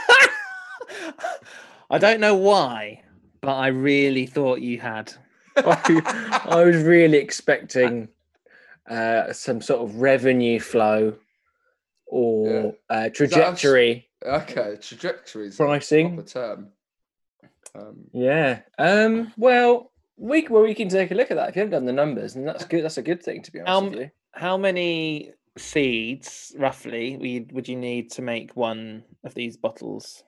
[1.89, 3.03] I don't know why,
[3.41, 5.13] but I really thought you had.
[5.57, 8.09] I was really expecting
[8.89, 11.15] uh, some sort of revenue flow
[12.07, 14.07] or uh, trajectory.
[14.25, 15.55] Okay, trajectories.
[15.59, 16.15] a Pricing.
[16.15, 16.67] Proper term.
[17.75, 18.61] Um, Yeah.
[18.77, 19.33] Um.
[19.37, 21.93] Well, we well we can take a look at that if you haven't done the
[21.93, 22.83] numbers, and that's good.
[22.83, 24.11] That's a good thing to be honest Um, with you.
[24.33, 30.23] How many seeds roughly would you, would you need to make one of these bottles?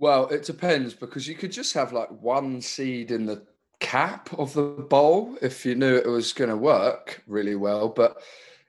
[0.00, 3.42] well, it depends because you could just have like one seed in the
[3.88, 7.88] cap of the bowl if you knew it was going to work really well.
[7.88, 8.20] But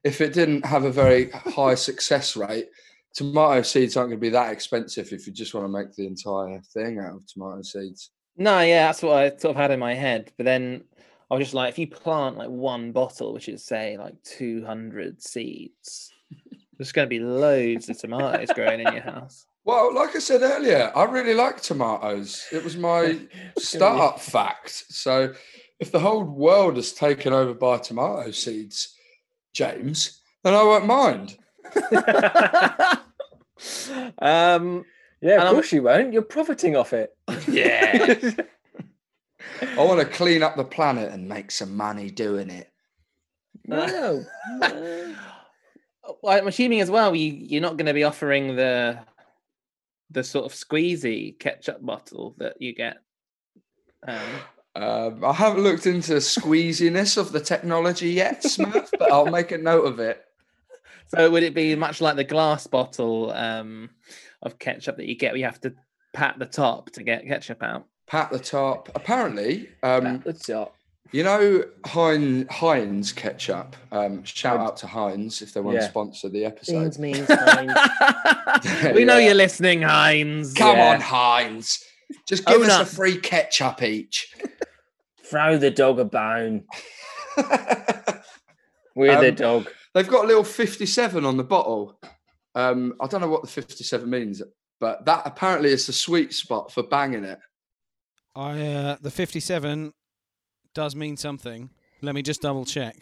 [0.05, 2.69] if it didn't have a very high success rate,
[3.13, 6.07] tomato seeds aren't going to be that expensive if you just want to make the
[6.07, 8.11] entire thing out of tomato seeds.
[8.37, 10.31] No, yeah, that's what I sort of had in my head.
[10.37, 10.85] But then
[11.29, 15.21] I was just like, if you plant like one bottle, which is say like 200
[15.21, 16.13] seeds,
[16.77, 19.45] there's going to be loads of tomatoes growing in your house.
[19.69, 22.43] Well, like I said earlier, I really like tomatoes.
[22.51, 23.19] It was my
[23.59, 24.71] startup fact.
[24.89, 25.31] So
[25.79, 28.95] if the whole world is taken over by tomato seeds,
[29.53, 31.37] James, then I won't mind.
[34.19, 34.85] um,
[35.21, 36.13] Yeah, and of I'm- course you won't.
[36.13, 37.15] You're profiting off it.
[37.47, 38.17] yeah.
[39.61, 42.71] I want to clean up the planet and make some money doing it.
[43.67, 44.23] No.
[44.61, 48.97] Well, I'm assuming as well you you're not going to be offering the
[50.11, 52.97] the sort of squeezy ketchup bottle that you get.
[54.07, 54.19] Um,
[54.75, 59.51] Um, I haven't looked into the squeeziness of the technology yet, Smurf, but I'll make
[59.51, 60.23] a note of it.
[61.07, 63.89] so would it be much like the glass bottle um,
[64.41, 65.31] of ketchup that you get?
[65.31, 65.73] where You have to
[66.13, 67.85] pat the top to get ketchup out.
[68.07, 68.89] Pat the top.
[68.95, 70.71] Apparently, um, That's it.
[71.11, 73.75] You know Hein, Heinz ketchup.
[73.91, 75.81] Um, shout out to Heinz if they want Yeah.
[75.83, 76.97] to sponsor the episode.
[76.99, 77.67] means fine.
[78.95, 79.27] we know Yeah.
[79.27, 80.53] you're listening, Heinz.
[80.53, 80.93] Come Yeah.
[80.93, 81.83] on, Heinz.
[82.27, 82.87] Just give Own us a up.
[82.87, 84.33] free ketchup each.
[85.23, 86.63] Throw the dog a bone.
[88.95, 89.69] We're the Um, dog.
[89.93, 91.99] They've got a little 57 on the bottle.
[92.55, 94.41] Um, I don't know what the 57 means,
[94.79, 97.39] but that apparently is the sweet spot for banging it.
[98.35, 99.93] I uh, the 57
[100.73, 101.69] does mean something.
[102.01, 102.95] Let me just double check.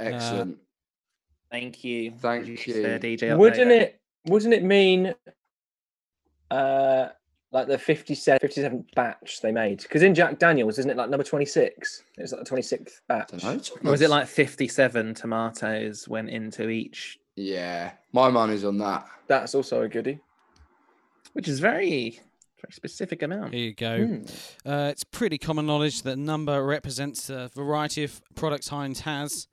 [0.00, 0.58] Excellent.
[1.50, 2.12] Thank you.
[2.12, 2.98] Thank producer you.
[3.18, 3.80] DJ Wouldn't Uploader.
[3.80, 4.00] it?
[4.26, 5.14] Wouldn't it mean,
[6.50, 7.08] uh,
[7.52, 9.78] like the 57, 57 batch they made?
[9.82, 12.02] Because in Jack Daniels, isn't it like number twenty six?
[12.18, 13.42] It's like the twenty sixth batch.
[13.42, 13.58] know.
[13.84, 19.06] Or was it like 57 tomatoes went into each, Yeah, my money's on that.
[19.26, 20.20] That's also a goodie.
[21.32, 22.20] which is very,
[22.60, 23.54] very specific amount.
[23.54, 24.06] Here you go.
[24.06, 24.22] Hmm.
[24.68, 29.48] Uh, it's pretty common knowledge that number represents the variety of products Heinz has.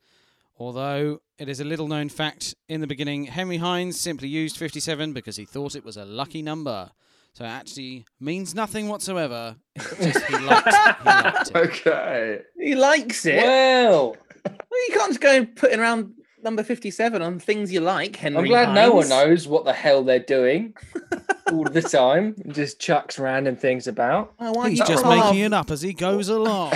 [0.58, 5.12] Although it is a little known fact, in the beginning, Henry Heinz simply used 57
[5.12, 6.90] because he thought it was a lucky number.
[7.34, 9.56] So it actually means nothing whatsoever.
[9.74, 11.56] It's just he liked, he liked it.
[11.56, 12.40] Okay.
[12.58, 13.42] He likes it.
[13.42, 14.16] Well,
[14.46, 18.38] Well, you can't just go and putting around number 57 on things you like, Henry.
[18.40, 20.74] I'm glad no one knows what the hell they're doing
[21.52, 22.34] all the time.
[22.44, 24.32] and Just chucks random things about.
[24.40, 26.72] Oh, why He's just carved- making it up as he goes along.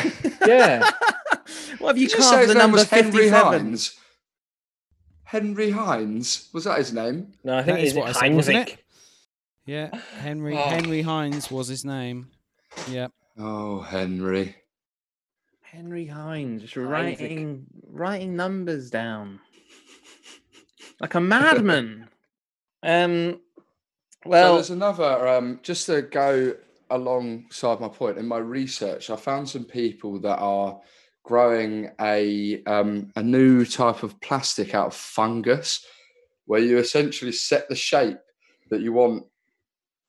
[0.46, 0.88] Yeah.
[1.78, 3.52] Why have you Did carved his the name number Henry 57?
[3.52, 3.96] Hines?
[5.24, 6.48] Henry Hines?
[6.52, 7.32] Was that his name?
[7.44, 8.76] No, I think That is it's what I said, wasn't it?
[9.66, 10.62] Yeah, Henry Oh.
[10.62, 12.28] Henry Hines was his name.
[12.90, 13.08] Yeah.
[13.38, 14.56] Oh, Henry.
[15.62, 16.90] Henry Hines, just Heinrich.
[17.20, 19.38] writing, writing numbers down
[21.00, 22.08] like a madman.
[22.82, 23.40] um,
[24.22, 26.54] so well, there's another, um, just to go
[26.90, 30.78] alongside my point, in my research, I found some people that are
[31.24, 35.86] growing a, um, a new type of plastic out of fungus
[36.46, 38.18] where you essentially set the shape
[38.70, 39.24] that you want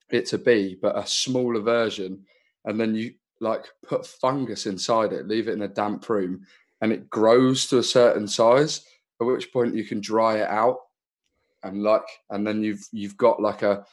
[0.09, 2.25] it to be, but a smaller version.
[2.65, 6.45] And then you like put fungus inside it, leave it in a damp room,
[6.81, 8.85] and it grows to a certain size,
[9.21, 10.77] at which point you can dry it out.
[11.63, 13.85] And like, and then you've you've got like a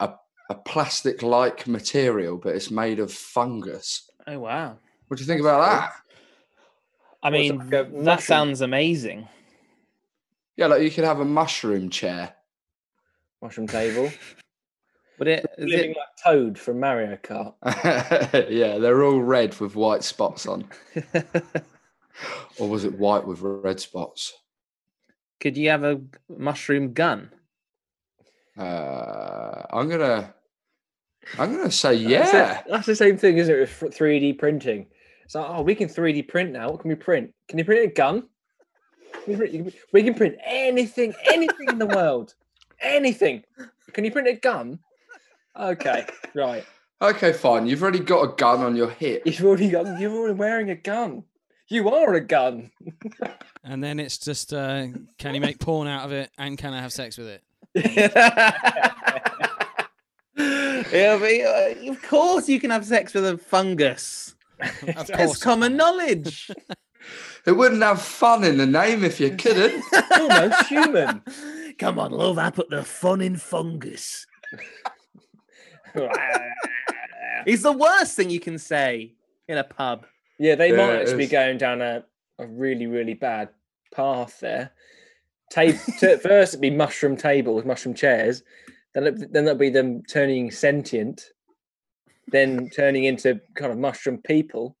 [0.00, 0.12] a,
[0.50, 4.08] a plastic like material, but it's made of fungus.
[4.26, 4.76] oh wow.
[5.08, 5.92] What do you think about that?
[7.22, 8.18] I What's it, mean, like that mushroom?
[8.18, 9.28] sounds amazing.
[10.56, 12.34] Yeah, like you could have a mushroom chair.
[13.42, 14.10] Mushroom table.
[15.16, 17.54] But it is Living it like Toad from Mario Kart.
[18.50, 20.68] yeah, they're all red with white spots on.
[22.58, 24.32] Or was it white with red spots?
[25.44, 26.00] Could you have a
[26.34, 27.30] mushroom gun?
[28.58, 30.34] Uh, I'm gonna,
[31.38, 32.62] I'm gonna say That's the- yeah.
[32.68, 34.86] That's the same thing, isn't it, with 3D printing?
[35.24, 36.70] It's like, oh, we can 3D print now.
[36.70, 37.32] What can we print?
[37.48, 38.26] Can you print a gun?
[39.24, 42.34] Can you print- you can- We can print anything, anything in the world.
[42.80, 43.44] Anything.
[43.92, 44.78] Can you print a gun?
[45.60, 46.64] Okay, right.
[47.02, 47.66] Okay, fine.
[47.66, 49.22] You've already got a gun on your hip.
[49.26, 50.00] You've already got.
[50.00, 51.24] You're already wearing a gun.
[51.68, 52.70] You are a gun.
[53.62, 56.82] And then it's just uh, can you make porn out of it and can I
[56.82, 57.42] have sex with it?
[60.92, 64.34] yeah, but, uh, of course you can have sex with a fungus.
[64.60, 66.50] Of That's common knowledge.
[67.46, 69.84] It wouldn't have fun in the name if you couldn't.
[70.18, 71.20] Almost human.
[71.78, 74.26] Come on, love, I put the fun in fungus.
[77.44, 79.12] It's the worst thing you can say
[79.46, 80.06] in a pub.
[80.38, 82.04] Yeah, they Yeah, might it actually be going down a,
[82.38, 83.50] a really, really bad
[83.94, 84.72] path there.
[85.52, 88.42] Ta- t- first, it'd be mushroom tables, mushroom chairs.
[88.94, 91.22] Then, it, then that'll be them turning sentient.
[92.28, 94.76] Then turning into kind of mushroom people.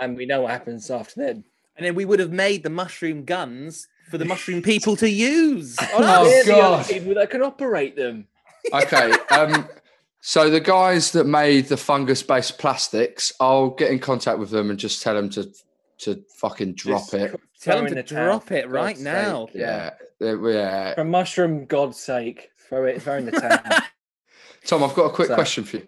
[0.00, 1.44] And we know what happens after then.
[1.76, 5.76] And then we would have made the mushroom guns for the mushroom people to use.
[5.92, 6.86] Oh, they're the God.
[6.86, 8.26] people that can operate them.
[8.72, 9.12] Okay.
[9.30, 9.68] Um,
[10.20, 14.78] so the guys that made the fungus-based plastics, I'll get in contact with them and
[14.78, 15.50] just tell them to
[16.00, 17.40] to fucking drop Just it.
[17.60, 19.46] Tell them to the drop for it right God's now.
[19.46, 19.56] sake.
[19.56, 20.94] Yeah, yeah.
[20.94, 23.60] For mushroom God's sake, throw it, throw in the towel.
[24.66, 25.86] Tom, I've got a quick So- question for you.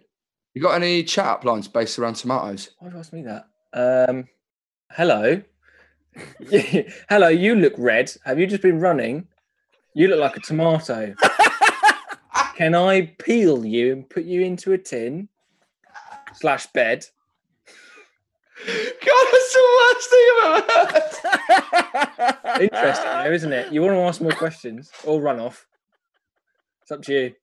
[0.55, 2.71] You got any chat up lines based around tomatoes?
[2.79, 3.47] Why have you asked me that?
[3.73, 4.29] Um,
[4.91, 5.41] hello.
[7.09, 8.13] hello, you look red.
[8.27, 9.29] Have you just been running?
[9.95, 11.15] You look like a tomato.
[12.57, 15.29] Can I peel you and put you into a tin
[16.35, 17.05] slash bed?
[18.67, 22.63] God, that's the worst thing I've ever heard.
[22.63, 23.73] Interesting, though, isn't it?
[23.73, 25.67] You want to ask more questions or run off?
[26.83, 27.35] It's up to you.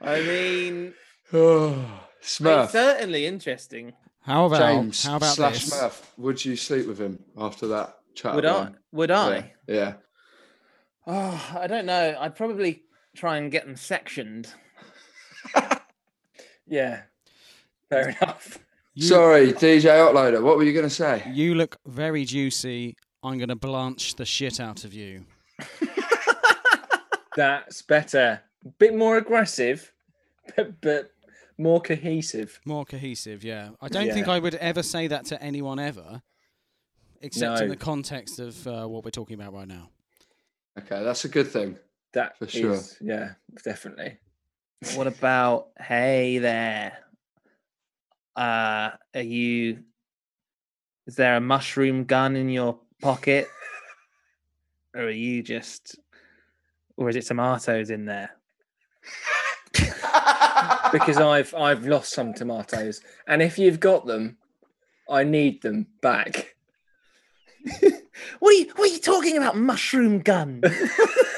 [0.00, 0.92] I mean,
[1.32, 2.70] it's Smurf.
[2.70, 3.92] certainly interesting.
[4.20, 5.72] How about James how about slash this?
[5.74, 6.02] Smurf.
[6.18, 8.34] Would you sleep with him after that chat?
[8.34, 8.52] Would I?
[8.52, 8.76] line?
[8.92, 9.20] Would Yeah.
[9.20, 9.52] I?
[9.66, 9.92] Yeah.
[11.06, 12.16] Oh, I don't know.
[12.20, 12.82] I'd probably
[13.16, 14.52] try and get them sectioned.
[16.66, 17.02] Yeah,
[17.88, 18.58] fair enough.
[18.94, 20.42] You, Sorry, DJ Uploader.
[20.42, 21.22] What were you going to say?
[21.32, 22.96] you look very juicy.
[23.22, 25.24] I'm going to blanch the shit out of you.
[27.36, 28.40] That's better.
[28.78, 29.92] Bit more aggressive,
[30.56, 31.10] but, but
[31.58, 32.60] more cohesive.
[32.64, 33.70] More cohesive, yeah.
[33.80, 36.22] I don't think I would ever say that to anyone ever,
[37.20, 39.90] except in the context of uh, what we're talking about right now.
[40.78, 41.76] Okay, that's a good thing.
[42.16, 42.72] That For sure.
[42.72, 44.16] is- yeah, definitely.
[44.94, 46.96] What about, hey there?
[48.34, 49.80] Uh, are you?
[51.06, 53.48] Is there a mushroom gun in your pocket,
[54.94, 55.98] or are you just,
[56.96, 58.30] or is it tomatoes in there?
[60.92, 64.38] because I've I've lost some tomatoes, and if you've got them,
[65.10, 66.56] I need them back.
[68.38, 68.66] What are you?
[68.76, 69.56] What are you talking about?
[69.58, 70.62] Mushroom gun?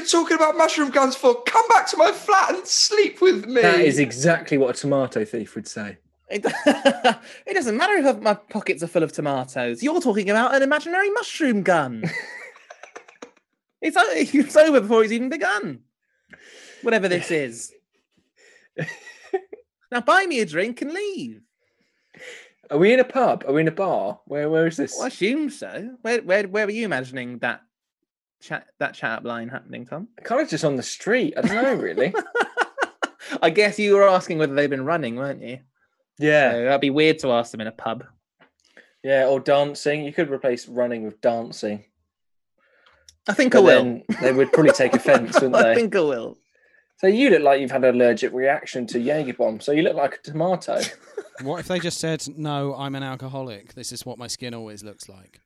[0.00, 1.42] What are you talking about mushroom guns for?
[1.42, 3.60] Come back to my flat and sleep with me.
[3.60, 5.98] That is exactly what a tomato thief would say.
[6.30, 6.42] It,
[7.46, 9.82] it doesn't matter if my pockets are full of tomatoes.
[9.82, 12.04] You're talking about an imaginary mushroom gun.
[13.82, 15.80] it's, o- it's over before it's even begun.
[16.80, 17.70] Whatever this is.
[19.92, 21.42] now buy me a drink and leave.
[22.70, 23.44] Are we in a pub?
[23.46, 24.20] Are we in a bar?
[24.24, 24.94] Where where is this?
[24.96, 25.96] Well, I assume so.
[26.00, 27.60] Where, where, where were you imagining that
[28.40, 30.08] chat that chat up line happening, Tom?
[30.24, 31.34] Kind of just on the street.
[31.36, 32.12] I don't know really.
[33.42, 35.60] I guess you were asking whether they've been running, weren't you?
[36.18, 38.04] yeah, So that'd be weird to ask them in a pub.
[39.04, 40.04] yeah, or dancing.
[40.04, 41.84] You could replace running with dancing.
[43.28, 44.02] I think But I will.
[44.20, 45.70] they would probably take offence, wouldn't they?
[45.72, 46.38] I think I will.
[46.98, 49.60] So you look like you've had an allergic reaction to Jaeger bomb.
[49.60, 50.80] So you look like a tomato.
[51.42, 53.72] What if they just said, "No, I'm an alcoholic.
[53.72, 55.40] This is what my skin always looks like."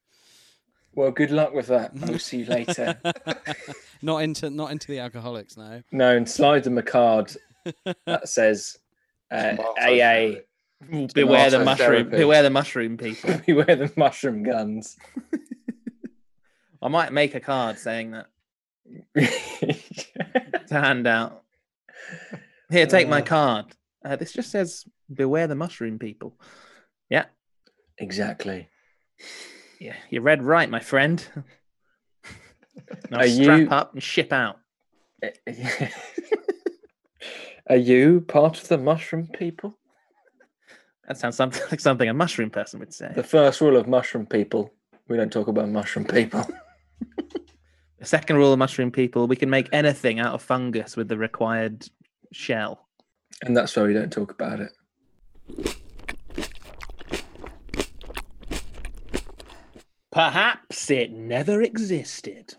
[0.94, 1.92] Well, good luck with that.
[2.08, 2.98] We'll see you later.
[4.02, 5.82] not into not into the alcoholics now.
[5.92, 7.32] no, and slide them a card
[8.06, 8.76] that says
[9.30, 10.40] uh, AA.
[11.14, 11.76] Beware the mushroom.
[12.10, 12.16] therapy.
[12.18, 13.38] Beware the mushroom people.
[13.46, 14.96] Beware the mushroom guns.
[16.82, 18.26] I might make a card saying that
[19.16, 21.42] to hand out.
[22.70, 23.24] Here, take my Uh.
[23.24, 23.66] card.
[24.04, 26.38] Uh, this just says "Beware the mushroom people."
[27.08, 27.26] Yeah,
[27.96, 28.68] exactly.
[29.80, 31.26] Yeah, you read right, my friend.
[33.10, 34.58] Now Are strap you- up and ship out.
[35.22, 35.88] Eh, eh,
[37.70, 39.78] Are you part of the mushroom people?
[41.06, 43.12] That sounds something like something a mushroom person would say.
[43.14, 44.72] The first rule of mushroom people:
[45.08, 46.44] we don't talk about mushroom people.
[47.98, 51.16] The second rule of mushroom people: we can make anything out of fungus with the
[51.16, 51.88] required
[52.32, 52.88] shell.
[53.42, 54.72] And that's why we don't talk about it.
[60.14, 62.54] Perhaps it never existed.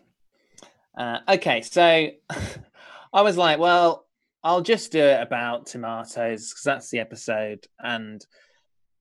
[0.97, 2.09] Uh, okay, so
[3.13, 4.05] I was like, well,
[4.43, 8.23] I'll just do it about tomatoes because that's the episode and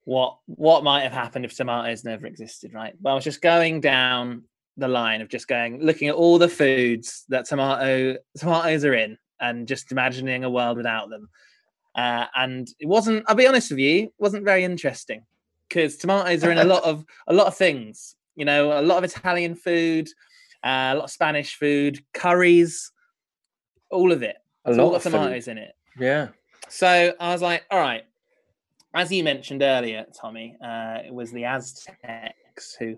[0.05, 2.95] what what might have happened if tomatoes never existed, right?
[3.01, 4.45] Well, I was just going down
[4.77, 9.19] the line of just going looking at all the foods that tomato tomatoes are in
[9.41, 11.29] and just imagining a world without them.
[11.97, 13.25] Uh, and it wasn't.
[13.27, 15.25] I'll be honest with you, it wasn't very interesting
[15.69, 18.15] because tomatoes are in a lot of a lot of things.
[18.37, 20.09] You know, a lot of Italian food,
[20.65, 22.91] uh, a lot of Spanish food, curries,
[23.91, 24.37] all of it.
[24.65, 25.13] A It's lot of food.
[25.13, 25.73] tomatoes in it.
[25.99, 26.29] Yeah.
[26.69, 28.05] So I was like, all right.
[28.95, 32.97] As you mentioned earlier, Tommy, uh, it was the Aztecs who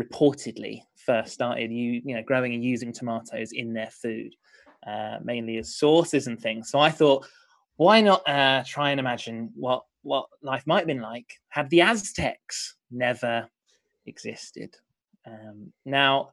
[0.00, 4.34] reportedly first started you you know growing and using tomatoes in their food,
[4.86, 6.70] uh, mainly as sauces and things.
[6.70, 7.26] So I thought,
[7.76, 11.82] why not uh, try and imagine what what life might have been like had the
[11.82, 13.48] Aztecs never
[14.08, 14.76] existed.
[15.26, 16.30] Um, now,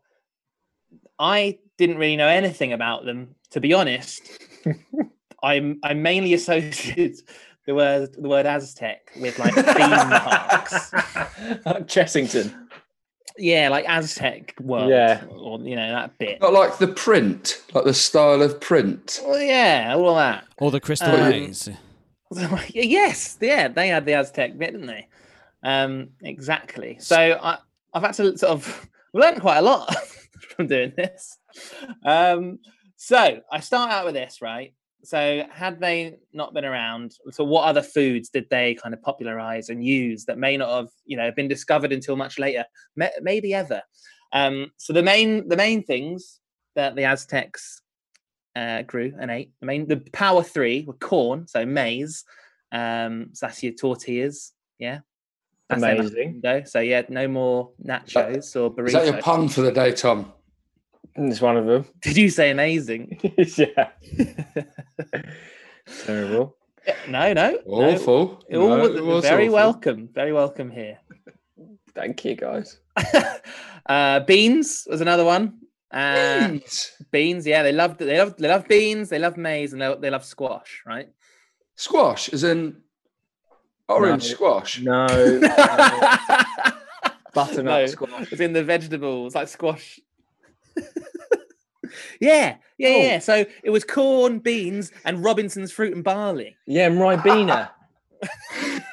[1.19, 4.21] I didn't really know anything about them, to be honest.
[5.43, 7.17] I'm I mainly associated
[7.67, 10.91] the word the word Aztec with like theme parks.
[11.87, 12.53] Chessington.
[13.37, 14.89] yeah, like Aztec world.
[14.89, 15.23] Yeah.
[15.29, 16.41] or you know that bit.
[16.41, 19.21] Not like the print, like the style of print.
[19.25, 20.45] Well, yeah, all that.
[20.57, 21.69] Or the crystal Um, maze.
[22.73, 25.07] yes, yeah, they had the Aztec bit, didn't they?
[25.63, 26.97] Um, exactly.
[26.99, 27.57] So I,
[27.95, 29.95] I've had to sort of learn quite a lot
[30.55, 31.37] from doing this.
[32.05, 32.59] Um,
[32.97, 34.73] so I start out with this, right?
[35.03, 39.69] So had they not been around, so what other foods did they kind of popularize
[39.69, 42.65] and use that may not have, you know, been discovered until much later,
[43.21, 43.81] maybe ever?
[44.33, 46.41] Um, so the main the main things
[46.75, 47.81] that the Aztecs
[48.55, 49.51] uh, grew and ate.
[49.61, 52.25] The main the power three were corn, so maize.
[52.71, 54.51] Um, so that's your tortillas.
[54.79, 54.99] Yeah.
[55.69, 56.41] That's their Amazing.
[56.41, 56.63] Go.
[56.65, 58.87] So yeah, no more nachos or burritos.
[58.87, 60.31] Is that your pun for the day, Tom?
[61.15, 61.85] It's one of them.
[62.01, 63.19] Did you say amazing?
[63.57, 63.89] yeah.
[66.05, 66.55] Terrible.
[67.07, 67.51] No, no.
[67.51, 67.59] no.
[67.65, 68.43] Awful.
[68.49, 69.55] It all No, was it was very awful.
[69.55, 70.09] welcome.
[70.13, 70.99] Very welcome here.
[71.93, 72.79] Thank you, guys.
[73.87, 75.59] uh, beans was another one.
[75.91, 76.91] Uh, Beans.
[77.11, 80.09] beans, yeah, they loved they love they love beans, they love maize, and they, they
[80.09, 81.07] love squash, right?
[81.75, 82.81] Squash, is in
[83.89, 84.29] orange No.
[84.35, 84.81] squash.
[84.81, 85.07] No.
[87.33, 88.31] Butternut No, squash.
[88.31, 89.99] It's in the vegetables, like squash.
[92.19, 93.01] yeah, yeah, Oh.
[93.01, 93.19] yeah.
[93.19, 96.55] So it was corn, beans, and Robinson's fruit and barley.
[96.65, 97.69] Yeah, and Ribena.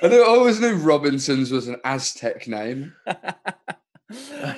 [0.03, 2.93] I, knew, I always knew Robinson's was an Aztec name.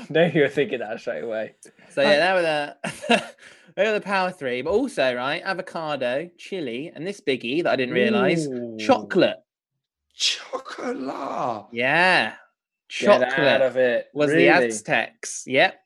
[0.09, 1.55] no, you were thinking that straight away.
[1.91, 2.43] So yeah, that was
[3.09, 3.24] the
[3.76, 7.76] they were the power three, but also right, avocado, chili, and this biggie that I
[7.76, 8.76] didn't realize, Ooh.
[8.80, 9.37] chocolate.
[10.15, 11.67] Chocolate.
[11.73, 12.35] Yeah,
[13.01, 14.09] Get out chocolate of it.
[14.15, 14.45] was really?
[14.45, 15.45] the Aztecs.
[15.47, 15.81] Yep.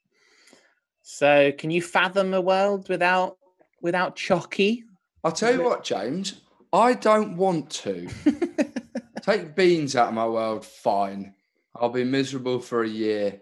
[1.02, 3.38] So can you fathom a world without
[3.80, 4.82] without chocky?
[5.24, 6.40] I'll tell you what, James.
[6.72, 8.08] I don't want to.
[9.22, 11.34] Take beans out of my world, fine.
[11.74, 13.40] I'll be miserable for a year.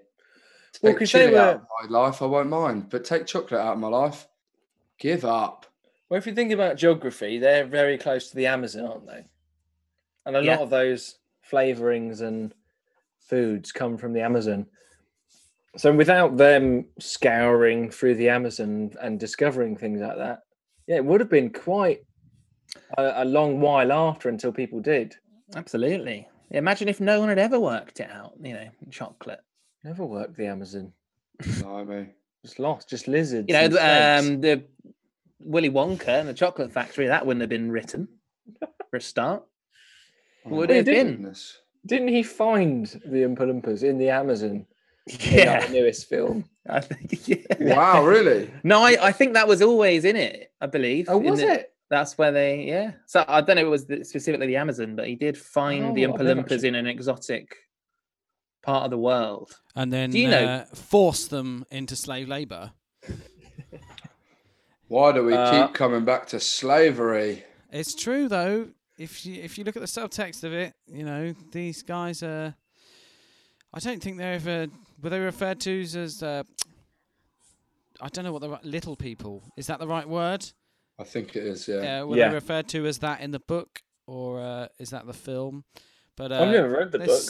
[0.82, 2.90] Well, Take they chili out of my life, I won't mind.
[2.90, 4.26] But take chocolate out of my life,
[4.98, 5.66] give up.
[6.08, 9.24] Well, if you think about geography, they're very close to the Amazon, aren't they?
[10.26, 10.56] And a Yeah.
[10.56, 11.18] lot of those
[11.50, 12.52] flavorings and
[13.20, 14.66] foods come from the Amazon.
[15.76, 20.40] So without them scouring through the Amazon and discovering things like that,
[20.86, 22.00] yeah, it would have been quite
[22.98, 25.14] a, a long while after until people did.
[25.54, 26.28] Absolutely.
[26.50, 28.34] Imagine if no one had ever worked it out.
[28.42, 29.40] You know, chocolate.
[29.84, 30.92] Never worked the Amazon.
[31.60, 32.08] Blimey.
[32.44, 33.46] Just lost, just lizards.
[33.48, 34.28] You know, the, snakes.
[34.30, 34.64] um, the
[35.40, 37.06] Willy Wonka and the Chocolate Factory.
[37.08, 38.08] That wouldn't have been written
[38.90, 39.44] for a start.
[40.46, 41.34] Would Oh, it have my been?
[41.86, 44.66] Didn't he find the Oompa Loompas in the Amazon?
[45.06, 46.44] in that Yeah, newest film.
[46.68, 47.28] I think.
[47.60, 47.74] Yeah.
[47.76, 48.50] Wow, really?
[48.64, 50.52] No, I, I think that was always in it.
[50.60, 51.06] I believe.
[51.08, 51.72] Oh, was the- it?
[51.88, 52.64] That's where they.
[52.64, 52.92] Yeah.
[53.06, 53.62] So I don't know.
[53.62, 56.36] if It was the- specifically the Amazon, but he did find the Oh, Oompa I've
[56.36, 57.54] Loompas in an exotic
[58.62, 59.52] part of the world.
[59.76, 62.72] and then Do you know- uh, force them into slave labor.
[64.88, 67.44] Why do we Uh, keep coming back to slavery?
[67.72, 68.68] It's true though.
[68.98, 72.54] If you if you look at the subtext of it, you know these guys are.
[73.74, 74.68] I don't think they're ever
[75.02, 76.22] were they referred to as.
[76.22, 76.42] Uh,
[78.00, 79.66] I don't know what the right little people is.
[79.68, 80.44] That the right word?
[80.98, 82.00] I think it is, yeah.
[82.02, 82.28] Uh, were Yeah.
[82.28, 85.64] they referred to as that in the book, or uh, is that the film?
[86.16, 87.22] But uh, I've never read the book.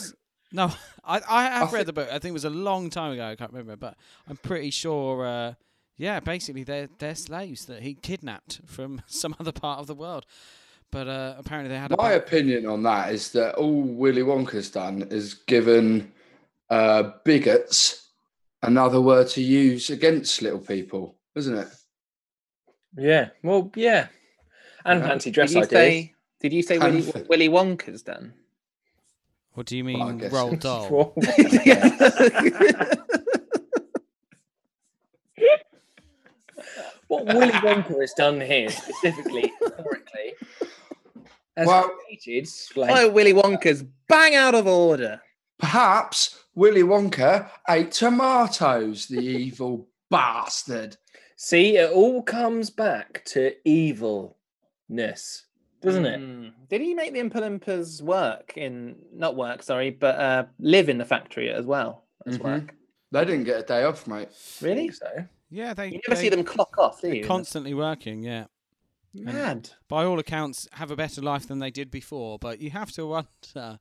[0.52, 0.72] No,
[1.04, 2.08] I I have thi- read the book.
[2.08, 3.26] I think it was a long time ago.
[3.26, 3.96] I can't remember, but
[4.28, 5.24] I'm pretty sure.
[5.26, 5.54] Uh,
[5.96, 10.26] yeah, basically they're they're slaves that he kidnapped from some other part of the world.
[10.92, 14.22] But uh, apparently they had a My ba- opinion on that is that all Willy
[14.22, 16.12] Wonka's done is given
[16.70, 18.08] uh, bigots
[18.62, 21.68] another word to use against little people, isn't it?
[22.96, 23.28] Yeah.
[23.42, 24.06] Well, yeah.
[24.84, 25.08] And Yeah.
[25.08, 25.70] fancy dress you ideas.
[25.70, 26.14] say?
[26.40, 28.34] Did you say Willy, Willy Wonka's done?
[29.54, 30.90] What do you mean, guess roll it's doll?
[30.90, 31.14] Well,
[37.08, 40.34] what Willy Wonka has done here, specifically, historically,
[41.56, 45.20] has Well- created Why like, are Willy Wonka's bang out of order?
[45.58, 50.96] Perhaps Willy Wonka ate tomatoes, the evil bastard.
[51.36, 53.52] See, it all comes back to
[54.88, 55.46] evilness,
[55.82, 56.20] doesn't it?
[56.20, 56.52] Mm.
[56.68, 59.62] Did he make the Oompa Loompas work in not work?
[59.62, 62.44] Sorry, but uh, live in the factory as well as Mhm.
[62.44, 62.74] work?
[63.12, 64.28] They didn't get a day off, mate.
[64.60, 64.90] Really?
[64.90, 65.06] So.
[65.50, 67.24] Yeah, they You never they, see them clock off, do they're you?
[67.24, 68.22] constantly working.
[68.22, 68.46] Yeah,
[69.24, 69.70] Mad.
[69.88, 72.38] by all accounts, have a better life than they did before.
[72.38, 73.28] But you have to wonder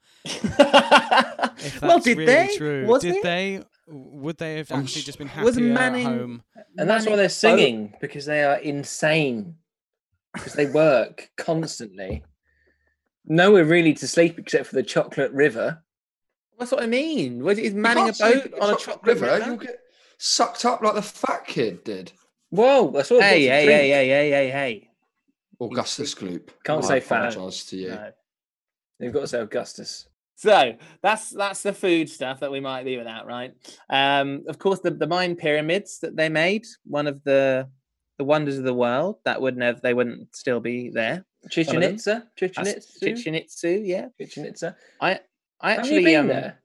[0.25, 2.55] if that's well, did really they?
[2.57, 2.85] true.
[2.85, 3.23] Was did it?
[3.23, 3.63] they?
[3.87, 6.43] Would they have oh, actually just been Was happier Manning- at home?
[6.77, 9.55] And that's why they're boat- singing because they are insane.
[10.33, 12.23] Because they work constantly.
[13.25, 15.81] Nowhere really to sleep except for the chocolate river.
[16.59, 17.43] That's what I mean.
[17.43, 19.25] Was he's manning a boat on a chocolate chocolate river.
[19.25, 19.45] river?
[19.45, 19.79] You'll get
[20.17, 22.11] sucked up like the fat kid did.
[22.49, 23.19] Whoa, that's all.
[23.19, 24.89] Hey, hey, hey, hey, hey, hey, hey.
[25.59, 26.49] Augustus Gloop.
[26.63, 27.29] Can't I say fat.
[27.33, 27.89] apologise to you.
[27.89, 28.11] No.
[28.99, 30.07] You've got to say Augustus.
[30.35, 33.53] So that's that's the food stuff that we might be without, right?
[33.89, 37.69] Um, of course, the, the Mayan pyramids that they made, one of the
[38.17, 41.25] the wonders of the world, that would never they wouldn't still be there.
[41.49, 41.95] Chichen them.
[41.95, 42.27] Itza?
[42.37, 42.99] Chichen Itza?
[42.99, 44.07] Chichen Itza, yeah.
[44.19, 44.75] Chichen Itza.
[44.99, 45.19] I
[45.61, 46.59] I Have actually you been um, there?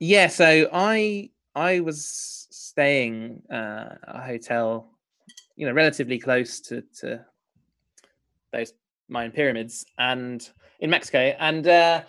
[0.00, 4.90] Yeah, so I I was staying uh, a hotel,
[5.54, 7.24] you know, relatively close to to
[8.54, 8.72] those
[9.08, 10.48] Mayan pyramids, and
[10.80, 12.02] in Mexico, and uh,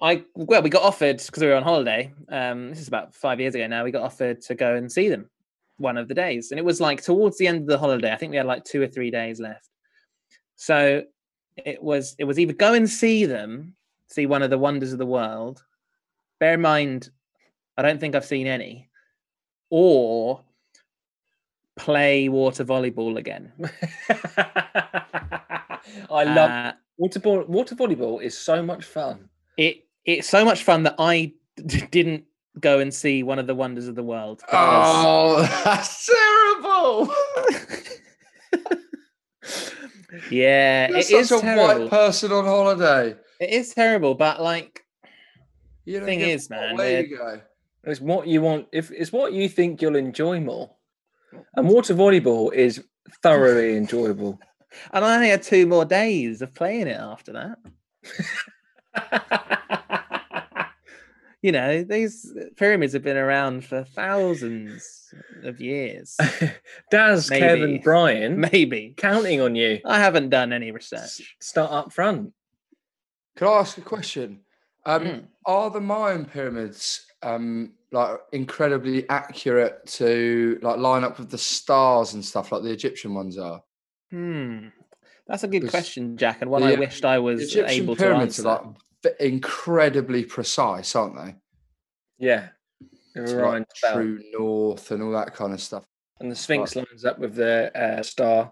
[0.00, 2.12] I well, we got offered because we were on holiday.
[2.28, 3.84] Um, this is about five years ago now.
[3.84, 5.30] We got offered to go and see them
[5.76, 8.12] one of the days, and it was like towards the end of the holiday.
[8.12, 9.68] I think we had like two or three days left.
[10.56, 11.04] So
[11.56, 13.74] it was it was either go and see them,
[14.08, 15.62] see one of the wonders of the world.
[16.40, 17.10] Bear in mind,
[17.76, 18.88] I don't think I've seen any,
[19.70, 20.40] or
[21.76, 23.52] play water volleyball again.
[26.10, 27.44] I love Uh, water ball.
[27.44, 29.28] Water volleyball is so much fun.
[29.56, 29.84] it.
[30.04, 31.32] It's so much fun that I
[31.64, 32.24] d- didn't
[32.58, 34.38] go and see one of the wonders of the world.
[34.40, 37.14] because- Oh, that's terrible.
[40.30, 41.82] yeah, You're it is a terrible.
[41.82, 43.16] white person on holiday.
[43.40, 44.84] It is terrible, but like,
[45.84, 47.40] You Thing is, man, Where you go?
[47.84, 48.68] It's what you want.
[48.72, 50.70] If it's what you think you'll enjoy more,
[51.56, 52.82] and water volleyball is
[53.22, 54.38] thoroughly enjoyable.
[54.92, 57.58] and I only had two more days of playing it after that.
[61.44, 65.12] You know, these pyramids have been around for thousands
[65.42, 66.16] of years.
[66.92, 67.40] Does Maybe.
[67.40, 68.94] Kevin, Bryan Maybe.
[68.96, 69.80] counting on you.
[69.84, 71.34] I haven't done any S- research.
[71.40, 72.32] Start up front.
[73.34, 74.42] Could I ask a question?
[74.86, 75.26] Um, Mm.
[75.44, 82.14] Are the Mayan pyramids um, like incredibly accurate to like line up with the stars
[82.14, 83.62] and stuff like the Egyptian ones are?
[84.10, 84.68] Hmm.
[85.26, 88.02] That's a good question, Jack, and one the, I wished I was Egyptian able to
[88.02, 88.48] pyramids answer.
[88.48, 88.74] are
[89.04, 91.34] like incredibly precise, aren't they?
[92.18, 92.48] Yeah.
[93.14, 95.84] The To, Orion's like, true north and all that kind of stuff.
[96.20, 98.50] And the Sphinx lines up with the uh, star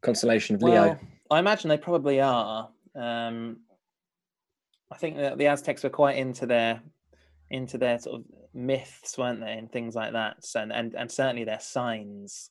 [0.00, 0.72] constellation of Leo.
[0.72, 0.98] Well,
[1.30, 2.68] I imagine they probably are.
[2.94, 3.58] Um,
[4.90, 6.82] I think that the Aztecs were quite into their
[7.50, 8.24] into their sort of
[8.54, 10.44] myths, weren't they, and things like that.
[10.44, 12.50] So, and and, and certainly their signs.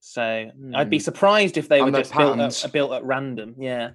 [0.00, 1.02] So I'd be Hmm.
[1.02, 3.56] surprised if they And were just built at, built at random.
[3.58, 3.90] Yeah,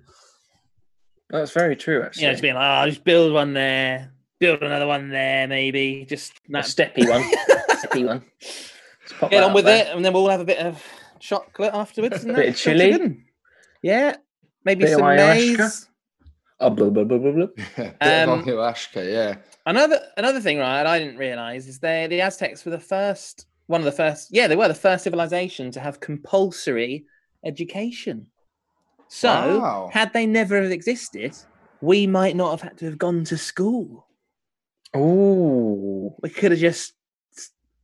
[1.30, 2.24] That's very true, actually.
[2.24, 6.06] you know, just being like, oh, just build one there, build another one there, maybe
[6.08, 7.22] just a that, steppy one.
[7.78, 8.24] steppy one.
[8.40, 9.86] Just pop get on with there.
[9.88, 10.84] it, and then we'll have a bit of
[11.20, 12.24] chocolate afterwards.
[12.26, 13.24] and Bit of chili.
[13.82, 14.18] Yeah,
[14.66, 15.58] maybe Bit of some ayahuasca.
[15.58, 15.90] maize.
[16.60, 17.48] Oh, blah, blah, blah, blah, blah.
[18.02, 19.36] Um, ayahuasca, yeah.
[19.66, 20.86] Another another thing, right?
[20.86, 24.30] I didn't realize is they the Aztecs were the first, one of the first.
[24.32, 27.06] Yeah, they were the first civilization to have compulsory
[27.46, 28.28] education.
[29.08, 29.90] So, Wow.
[29.94, 31.36] had they never have existed,
[31.82, 34.08] we might not have had to have gone to school.
[34.94, 36.94] Oh, We could have just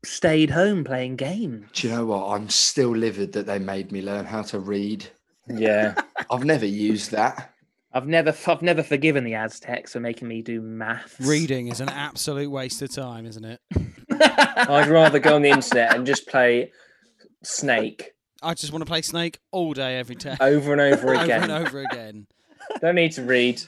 [0.03, 1.69] stayed home playing games.
[1.73, 2.29] Do you know what?
[2.35, 5.05] I'm still livid that they made me learn how to read.
[5.47, 5.95] Yeah.
[6.31, 7.53] I've never used that.
[7.91, 11.19] I've never, I've never forgiven the Aztecs for making me do math.
[11.19, 13.59] Reading is an absolute waste of time, isn't it?
[14.11, 16.71] I'd rather go on the internet and just play
[17.43, 21.51] Snake I just want to play Snake all day, every day, over and over again,
[21.51, 22.27] over and over again.
[22.81, 23.61] Don't need to read.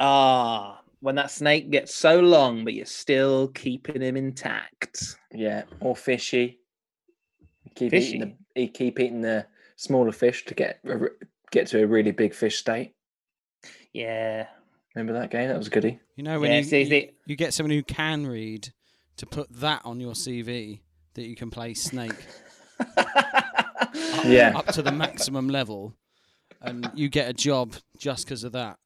[0.00, 5.16] Ah, when that snake gets so long, but you're still keeping him intact.
[5.32, 5.64] Yeah.
[5.80, 6.58] Or fishy.
[7.64, 11.16] You keep eating the keep eating the smaller fish to get a r-
[11.54, 12.94] get to a really big fish state.
[13.92, 14.46] Yeah.
[14.94, 15.48] Remember that game?
[15.48, 15.98] That was a goodie.
[16.16, 18.72] You know when Yeah, you, see, you, see- you get someone who can read
[19.16, 20.80] to put that on your CV
[21.14, 22.12] that you can play Snake
[24.24, 24.52] Yeah.
[24.56, 25.94] up to the maximum level,
[26.60, 28.78] and you get a job just because of that.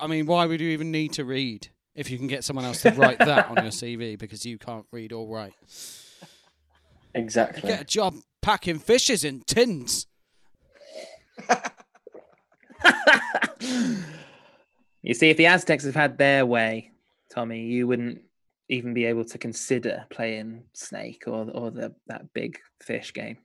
[0.00, 2.82] I mean, why would you even need to read if you can get someone else
[2.82, 5.54] to write that on your CV because you can't read or write?
[7.14, 7.68] You Exactly.
[7.68, 10.06] get a job packing fishes in tins.
[15.02, 16.90] You see, if the Aztecs have had their way,
[17.30, 18.20] Tommy, you wouldn't
[18.68, 23.38] even be able to consider playing Snake or or the that big fish game.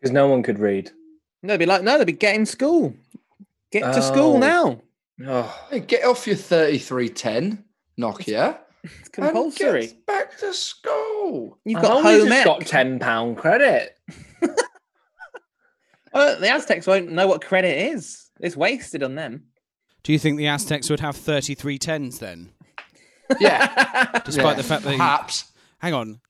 [0.00, 0.90] Because no one could read.
[1.42, 2.94] No, they'd be like, no, they'd be getting school.
[3.72, 4.38] Get to school Oh.
[4.38, 4.80] now.
[5.26, 7.64] Oh, Hey, get off your 3310
[8.00, 8.58] Nokia.
[8.84, 9.88] It's and compulsory.
[9.88, 11.58] get back to school.
[11.64, 12.44] You've I've got only home just ec.
[12.44, 13.98] got ten pound credit.
[16.14, 18.30] Well, the Aztecs won't know what credit is.
[18.40, 19.44] It's wasted on them.
[20.02, 22.50] Do you think the Aztecs would have 33 tens then?
[23.40, 25.52] Yeah, Despite Yeah, the fact that perhaps.
[25.78, 26.20] hang on,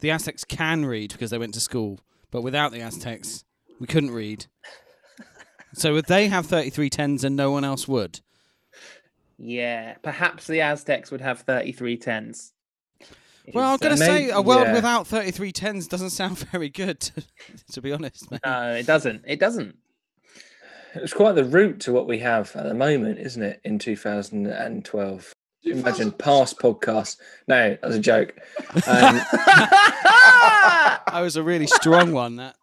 [0.00, 2.00] the Aztecs can read because they went to school,
[2.30, 3.44] but without the Aztecs,
[3.80, 4.46] we couldn't read.
[5.74, 8.20] So would they have 33 tens and no one else would?
[9.36, 12.54] yeah, perhaps the Aztecs would have 33 tens.
[13.54, 14.74] Well, I'm going to say a world yeah.
[14.74, 17.22] without 33 tens doesn't sound very good, to,
[17.72, 18.30] to be honest.
[18.30, 18.40] mate.
[18.44, 19.22] No, it doesn't.
[19.26, 19.76] It doesn't.
[20.94, 23.60] It's quite the route to what we have at the moment, isn't it?
[23.64, 25.32] In 2012.
[25.64, 27.16] Imagine past podcasts.
[27.46, 28.34] No, that's a joke.
[28.86, 29.20] Um,
[31.12, 32.36] That was a really strong one.
[32.36, 32.56] That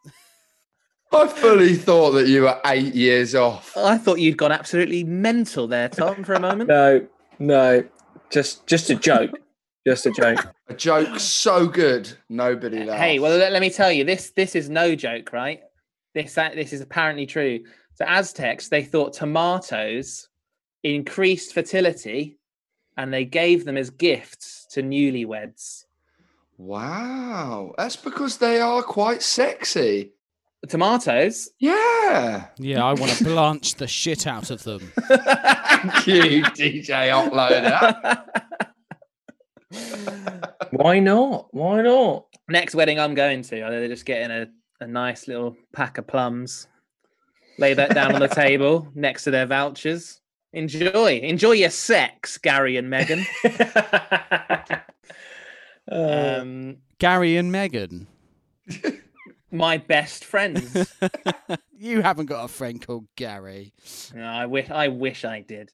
[1.11, 3.75] I fully thought that you were eight years off.
[3.75, 6.67] I thought you'd gone absolutely mental there, Tom, for a moment.
[6.69, 7.05] no,
[7.39, 7.83] no,
[8.29, 9.31] just just a joke.
[9.85, 10.53] Just a joke.
[10.67, 12.99] A joke so good, nobody laughed.
[13.01, 15.61] Hey, well, let, let me tell you, this this is no joke, right?
[16.15, 17.59] This uh, this is apparently true.
[17.93, 20.27] So Aztecs, they thought tomatoes
[20.83, 22.37] increased fertility,
[22.97, 25.85] and they gave them as gifts to newlyweds.
[26.57, 30.13] wow, that's because they are quite sexy.
[30.61, 31.49] The tomatoes.
[31.59, 32.47] Yeah.
[32.57, 34.79] yeah, I want to blanch the shit out of them.
[35.07, 38.23] Thank you, DJ Uploader.
[40.71, 41.47] Why not?
[41.51, 42.25] Why not?
[42.49, 44.47] Next wedding I'm going to, they're just getting a,
[44.83, 46.67] a nice little pack of plums.
[47.57, 50.19] Lay that down on the table next to their vouchers.
[50.53, 53.25] Enjoy, enjoy your sex, Gary and Megan.
[53.43, 54.57] Uh,
[55.87, 58.07] Um, Gary and Megan.
[59.51, 60.91] my best friends.
[61.77, 63.71] you haven't got a friend called Gary.
[64.15, 65.71] No, I wish I wish I did.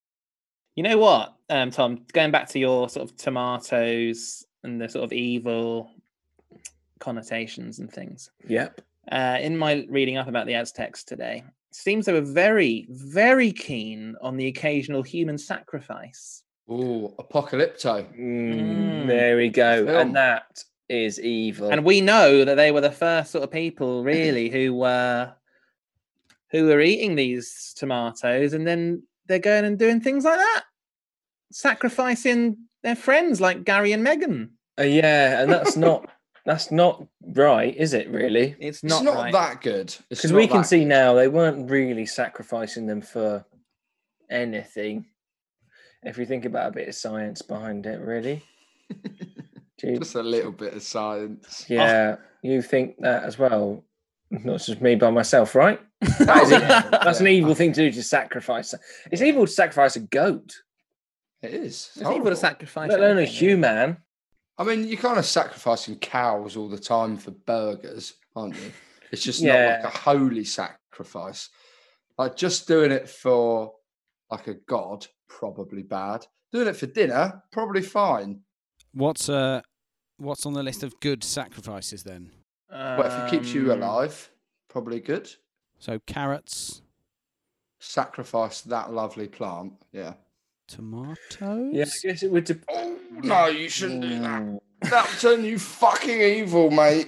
[0.75, 2.05] You know what, um, Tom?
[2.13, 5.91] Going back to your sort of tomatoes and the sort of evil
[6.99, 8.29] connotations and things.
[8.47, 8.81] yep.
[9.11, 13.51] Uh, in my reading up about the Aztecs today, it seems they were very, very
[13.51, 16.43] keen on the occasional human sacrifice.
[16.69, 18.07] Oh, Apocalypto.
[18.17, 19.07] Mm, Mm.
[19.07, 19.85] There we go.
[19.85, 19.97] Film.
[19.97, 21.69] And that is evil.
[21.71, 25.33] And we know that they were the first sort of people, really, who were
[26.51, 30.63] who were eating these tomatoes, and then they're going and doing things like that,
[31.51, 34.51] sacrificing their friends like Gary and Megan.
[34.79, 36.09] Uh, yeah, and that's not
[36.45, 37.05] that's not
[37.35, 38.09] right, is it?
[38.09, 38.55] Really?
[38.59, 39.33] It's It's not, not, right.
[39.33, 39.95] that good.
[40.09, 40.87] Because we can see good.
[40.87, 43.45] now they weren't really sacrificing them for
[44.29, 45.05] anything.
[46.03, 48.43] If you think about a bit of science behind it, really.
[49.79, 51.65] Just a little bit of science.
[51.67, 53.83] yeah, you think that as well.
[54.29, 55.79] Not just me by myself, right?
[56.01, 56.61] That is it.
[56.91, 58.73] That's an evil thing to do to sacrifice.
[59.11, 60.53] It's evil to sacrifice a goat,
[61.41, 61.89] It is.
[61.93, 62.35] It's evil to horrible.
[62.35, 62.89] sacrifice.
[62.89, 63.97] let alone a human.
[64.57, 68.71] I mean, you're kind of sacrificing cows all the time for burgers, aren't you?
[69.11, 69.77] It's just Yeah.
[69.81, 71.49] not like a holy sacrifice.
[72.17, 73.73] Like just doing it for
[74.29, 76.25] like a god, probably bad.
[76.51, 78.41] Doing it for dinner, probably fine.
[78.93, 79.61] What's uh,
[80.17, 82.29] what's on the list of good sacrifices then?
[82.69, 84.29] But if it keeps you Um, alive,
[84.69, 85.29] probably good.
[85.81, 86.83] So carrots,
[87.79, 89.73] Sacrifice that lovely plant.
[89.91, 90.13] Yeah.
[90.67, 91.71] tomatoes.
[91.73, 92.43] Yeah, I guess it would.
[92.43, 94.41] dep- Oh no, you shouldn't do that.
[94.43, 94.59] Mm.
[94.81, 97.07] That'll turn you fucking evil, mate.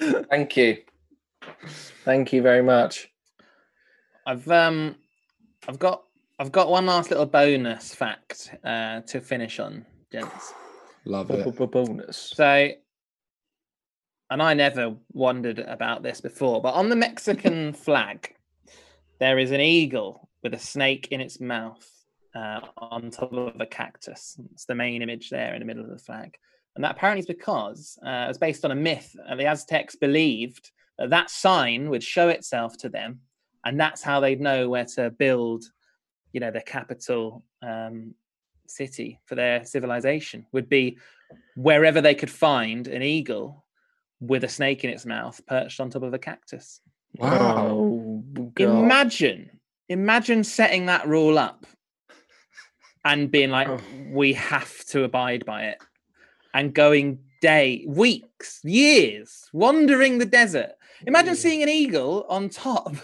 [0.30, 0.78] Thank you.
[2.06, 3.10] Thank you very much.
[4.26, 4.96] I've um,
[5.68, 6.04] I've got
[6.38, 10.54] I've got one last little bonus fact uh, to finish on, gents.
[11.04, 11.70] Love it.
[11.70, 12.32] Bonus.
[12.34, 12.70] So,
[14.30, 18.34] and I never wondered about this before, but on the Mexican flag,
[19.18, 21.86] there is an eagle with a snake in its mouth
[22.34, 24.38] uh, on top of a cactus.
[24.52, 26.36] It's the main image there in the middle of the flag.
[26.76, 29.14] And that apparently is because uh, it's based on a myth.
[29.28, 33.20] Uh, the Aztecs believed that that sign would show itself to them,
[33.64, 35.64] and that's how they'd know where to build,
[36.32, 38.14] you know, their capital um,
[38.68, 40.46] city for their civilization.
[40.52, 40.98] Would be
[41.56, 43.64] wherever they could find an eagle
[44.20, 46.80] with a snake in its mouth perched on top of a cactus.
[47.16, 47.68] Wow.
[47.68, 48.24] Oh,
[48.58, 49.58] Imagine,
[49.88, 51.66] imagine setting that rule up
[53.04, 53.80] and being like, Oh.
[54.12, 55.78] we have to abide by it,
[56.54, 60.72] and going day, weeks, years, wandering the desert.
[61.06, 62.94] Imagine seeing an eagle on top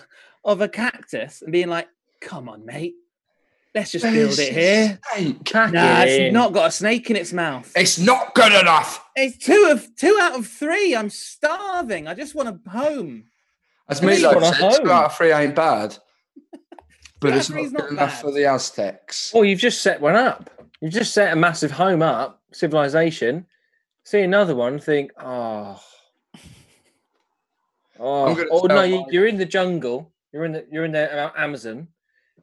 [0.44, 1.88] of a cactus and being like,
[2.20, 2.94] come on, mate,
[3.76, 4.98] let's just build it here.
[5.12, 5.54] Snake.
[5.54, 7.70] Nah, it's not got a snake in its mouth.
[7.76, 9.04] It's not good enough.
[9.14, 10.96] It's two of two out of three.
[10.96, 12.08] I'm starving.
[12.08, 13.24] I just want a home.
[13.88, 14.90] As Three Milo on a said, two home.
[14.90, 15.96] out of three ain't bad.
[17.18, 18.20] But it's not good not enough bad.
[18.20, 19.32] for the Aztecs.
[19.32, 20.50] Well, you've just set one up.
[20.82, 23.46] You've just set a massive home up, civilization.
[24.04, 25.80] See another one, think, oh,
[27.98, 30.12] oh, oh no, you, my- you're in the jungle.
[30.30, 31.88] You're in the you're in the uh, Amazon.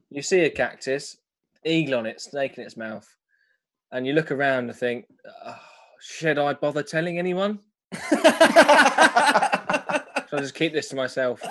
[0.09, 1.17] You see a cactus,
[1.65, 3.07] eagle on it, snake in its mouth.
[3.91, 5.05] and you look around and think,
[5.45, 5.59] oh,
[6.01, 7.59] should I bother telling anyone?
[7.93, 8.19] Should
[10.39, 11.41] I just keep this to myself?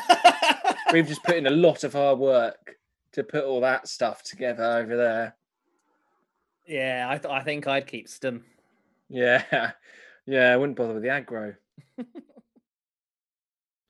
[0.92, 2.76] We've just put in a lot of hard work
[3.12, 5.36] to put all that stuff together over there.
[6.66, 8.42] yeah, I, th- I think I'd keep Stum.
[9.08, 9.42] Yeah,
[10.26, 11.54] yeah, I wouldn't bother with the aggro.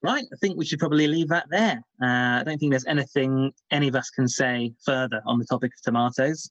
[0.03, 1.81] Right, I think we should probably leave that there.
[2.03, 5.73] Uh, I don't think there's anything any of us can say further on the topic
[5.77, 6.51] of tomatoes.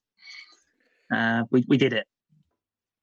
[1.13, 2.07] Uh, we, we did it.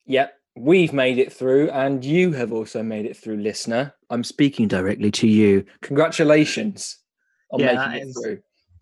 [0.07, 3.93] Yep, we've made it through, and you have also made it through, listener.
[4.09, 5.67] I'm speaking directly to you.
[5.83, 6.97] Congratulations
[7.53, 8.39] on Yeah, making that it is- through.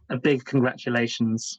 [0.09, 1.59] A big congratulations.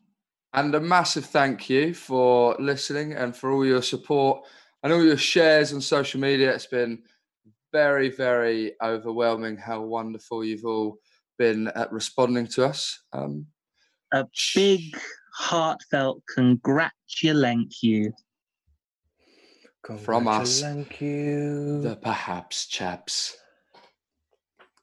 [0.53, 4.45] And a massive thank you for listening and for all your support
[4.81, 6.53] and all your shares on social media.
[6.55, 7.03] It's been
[7.71, 10.97] very, very overwhelming how wonderful you've all
[11.37, 12.99] been at responding to us.
[13.13, 13.47] Um,
[14.13, 14.97] A big,
[15.33, 18.13] heartfelt congratulate you.
[19.99, 20.61] From us.
[20.61, 21.81] Thank you.
[21.81, 23.37] the perhaps chaps.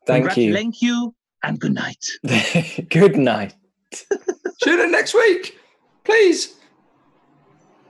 [0.06, 0.54] Thank you.
[0.54, 2.06] Congratulate you and good night.
[2.88, 3.54] Good night.
[4.62, 5.58] Tune in next week,
[6.04, 6.54] please.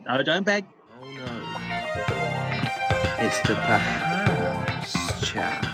[0.07, 0.65] No, don't beg.
[1.01, 1.25] Oh no.
[3.25, 4.14] It's the perhaps
[5.35, 5.67] chaps.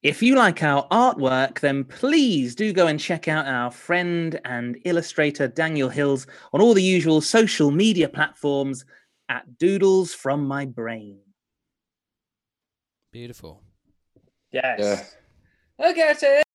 [0.00, 4.78] If you like our artwork, then please do go and check out our friend and
[4.84, 8.84] illustrator Daniel Hills on all the usual social media platforms
[9.28, 11.18] at Doodles from My Brain.
[13.10, 13.60] Beautiful.
[14.52, 14.78] Yes.
[14.78, 15.84] Yeah.
[15.84, 16.47] Look at it.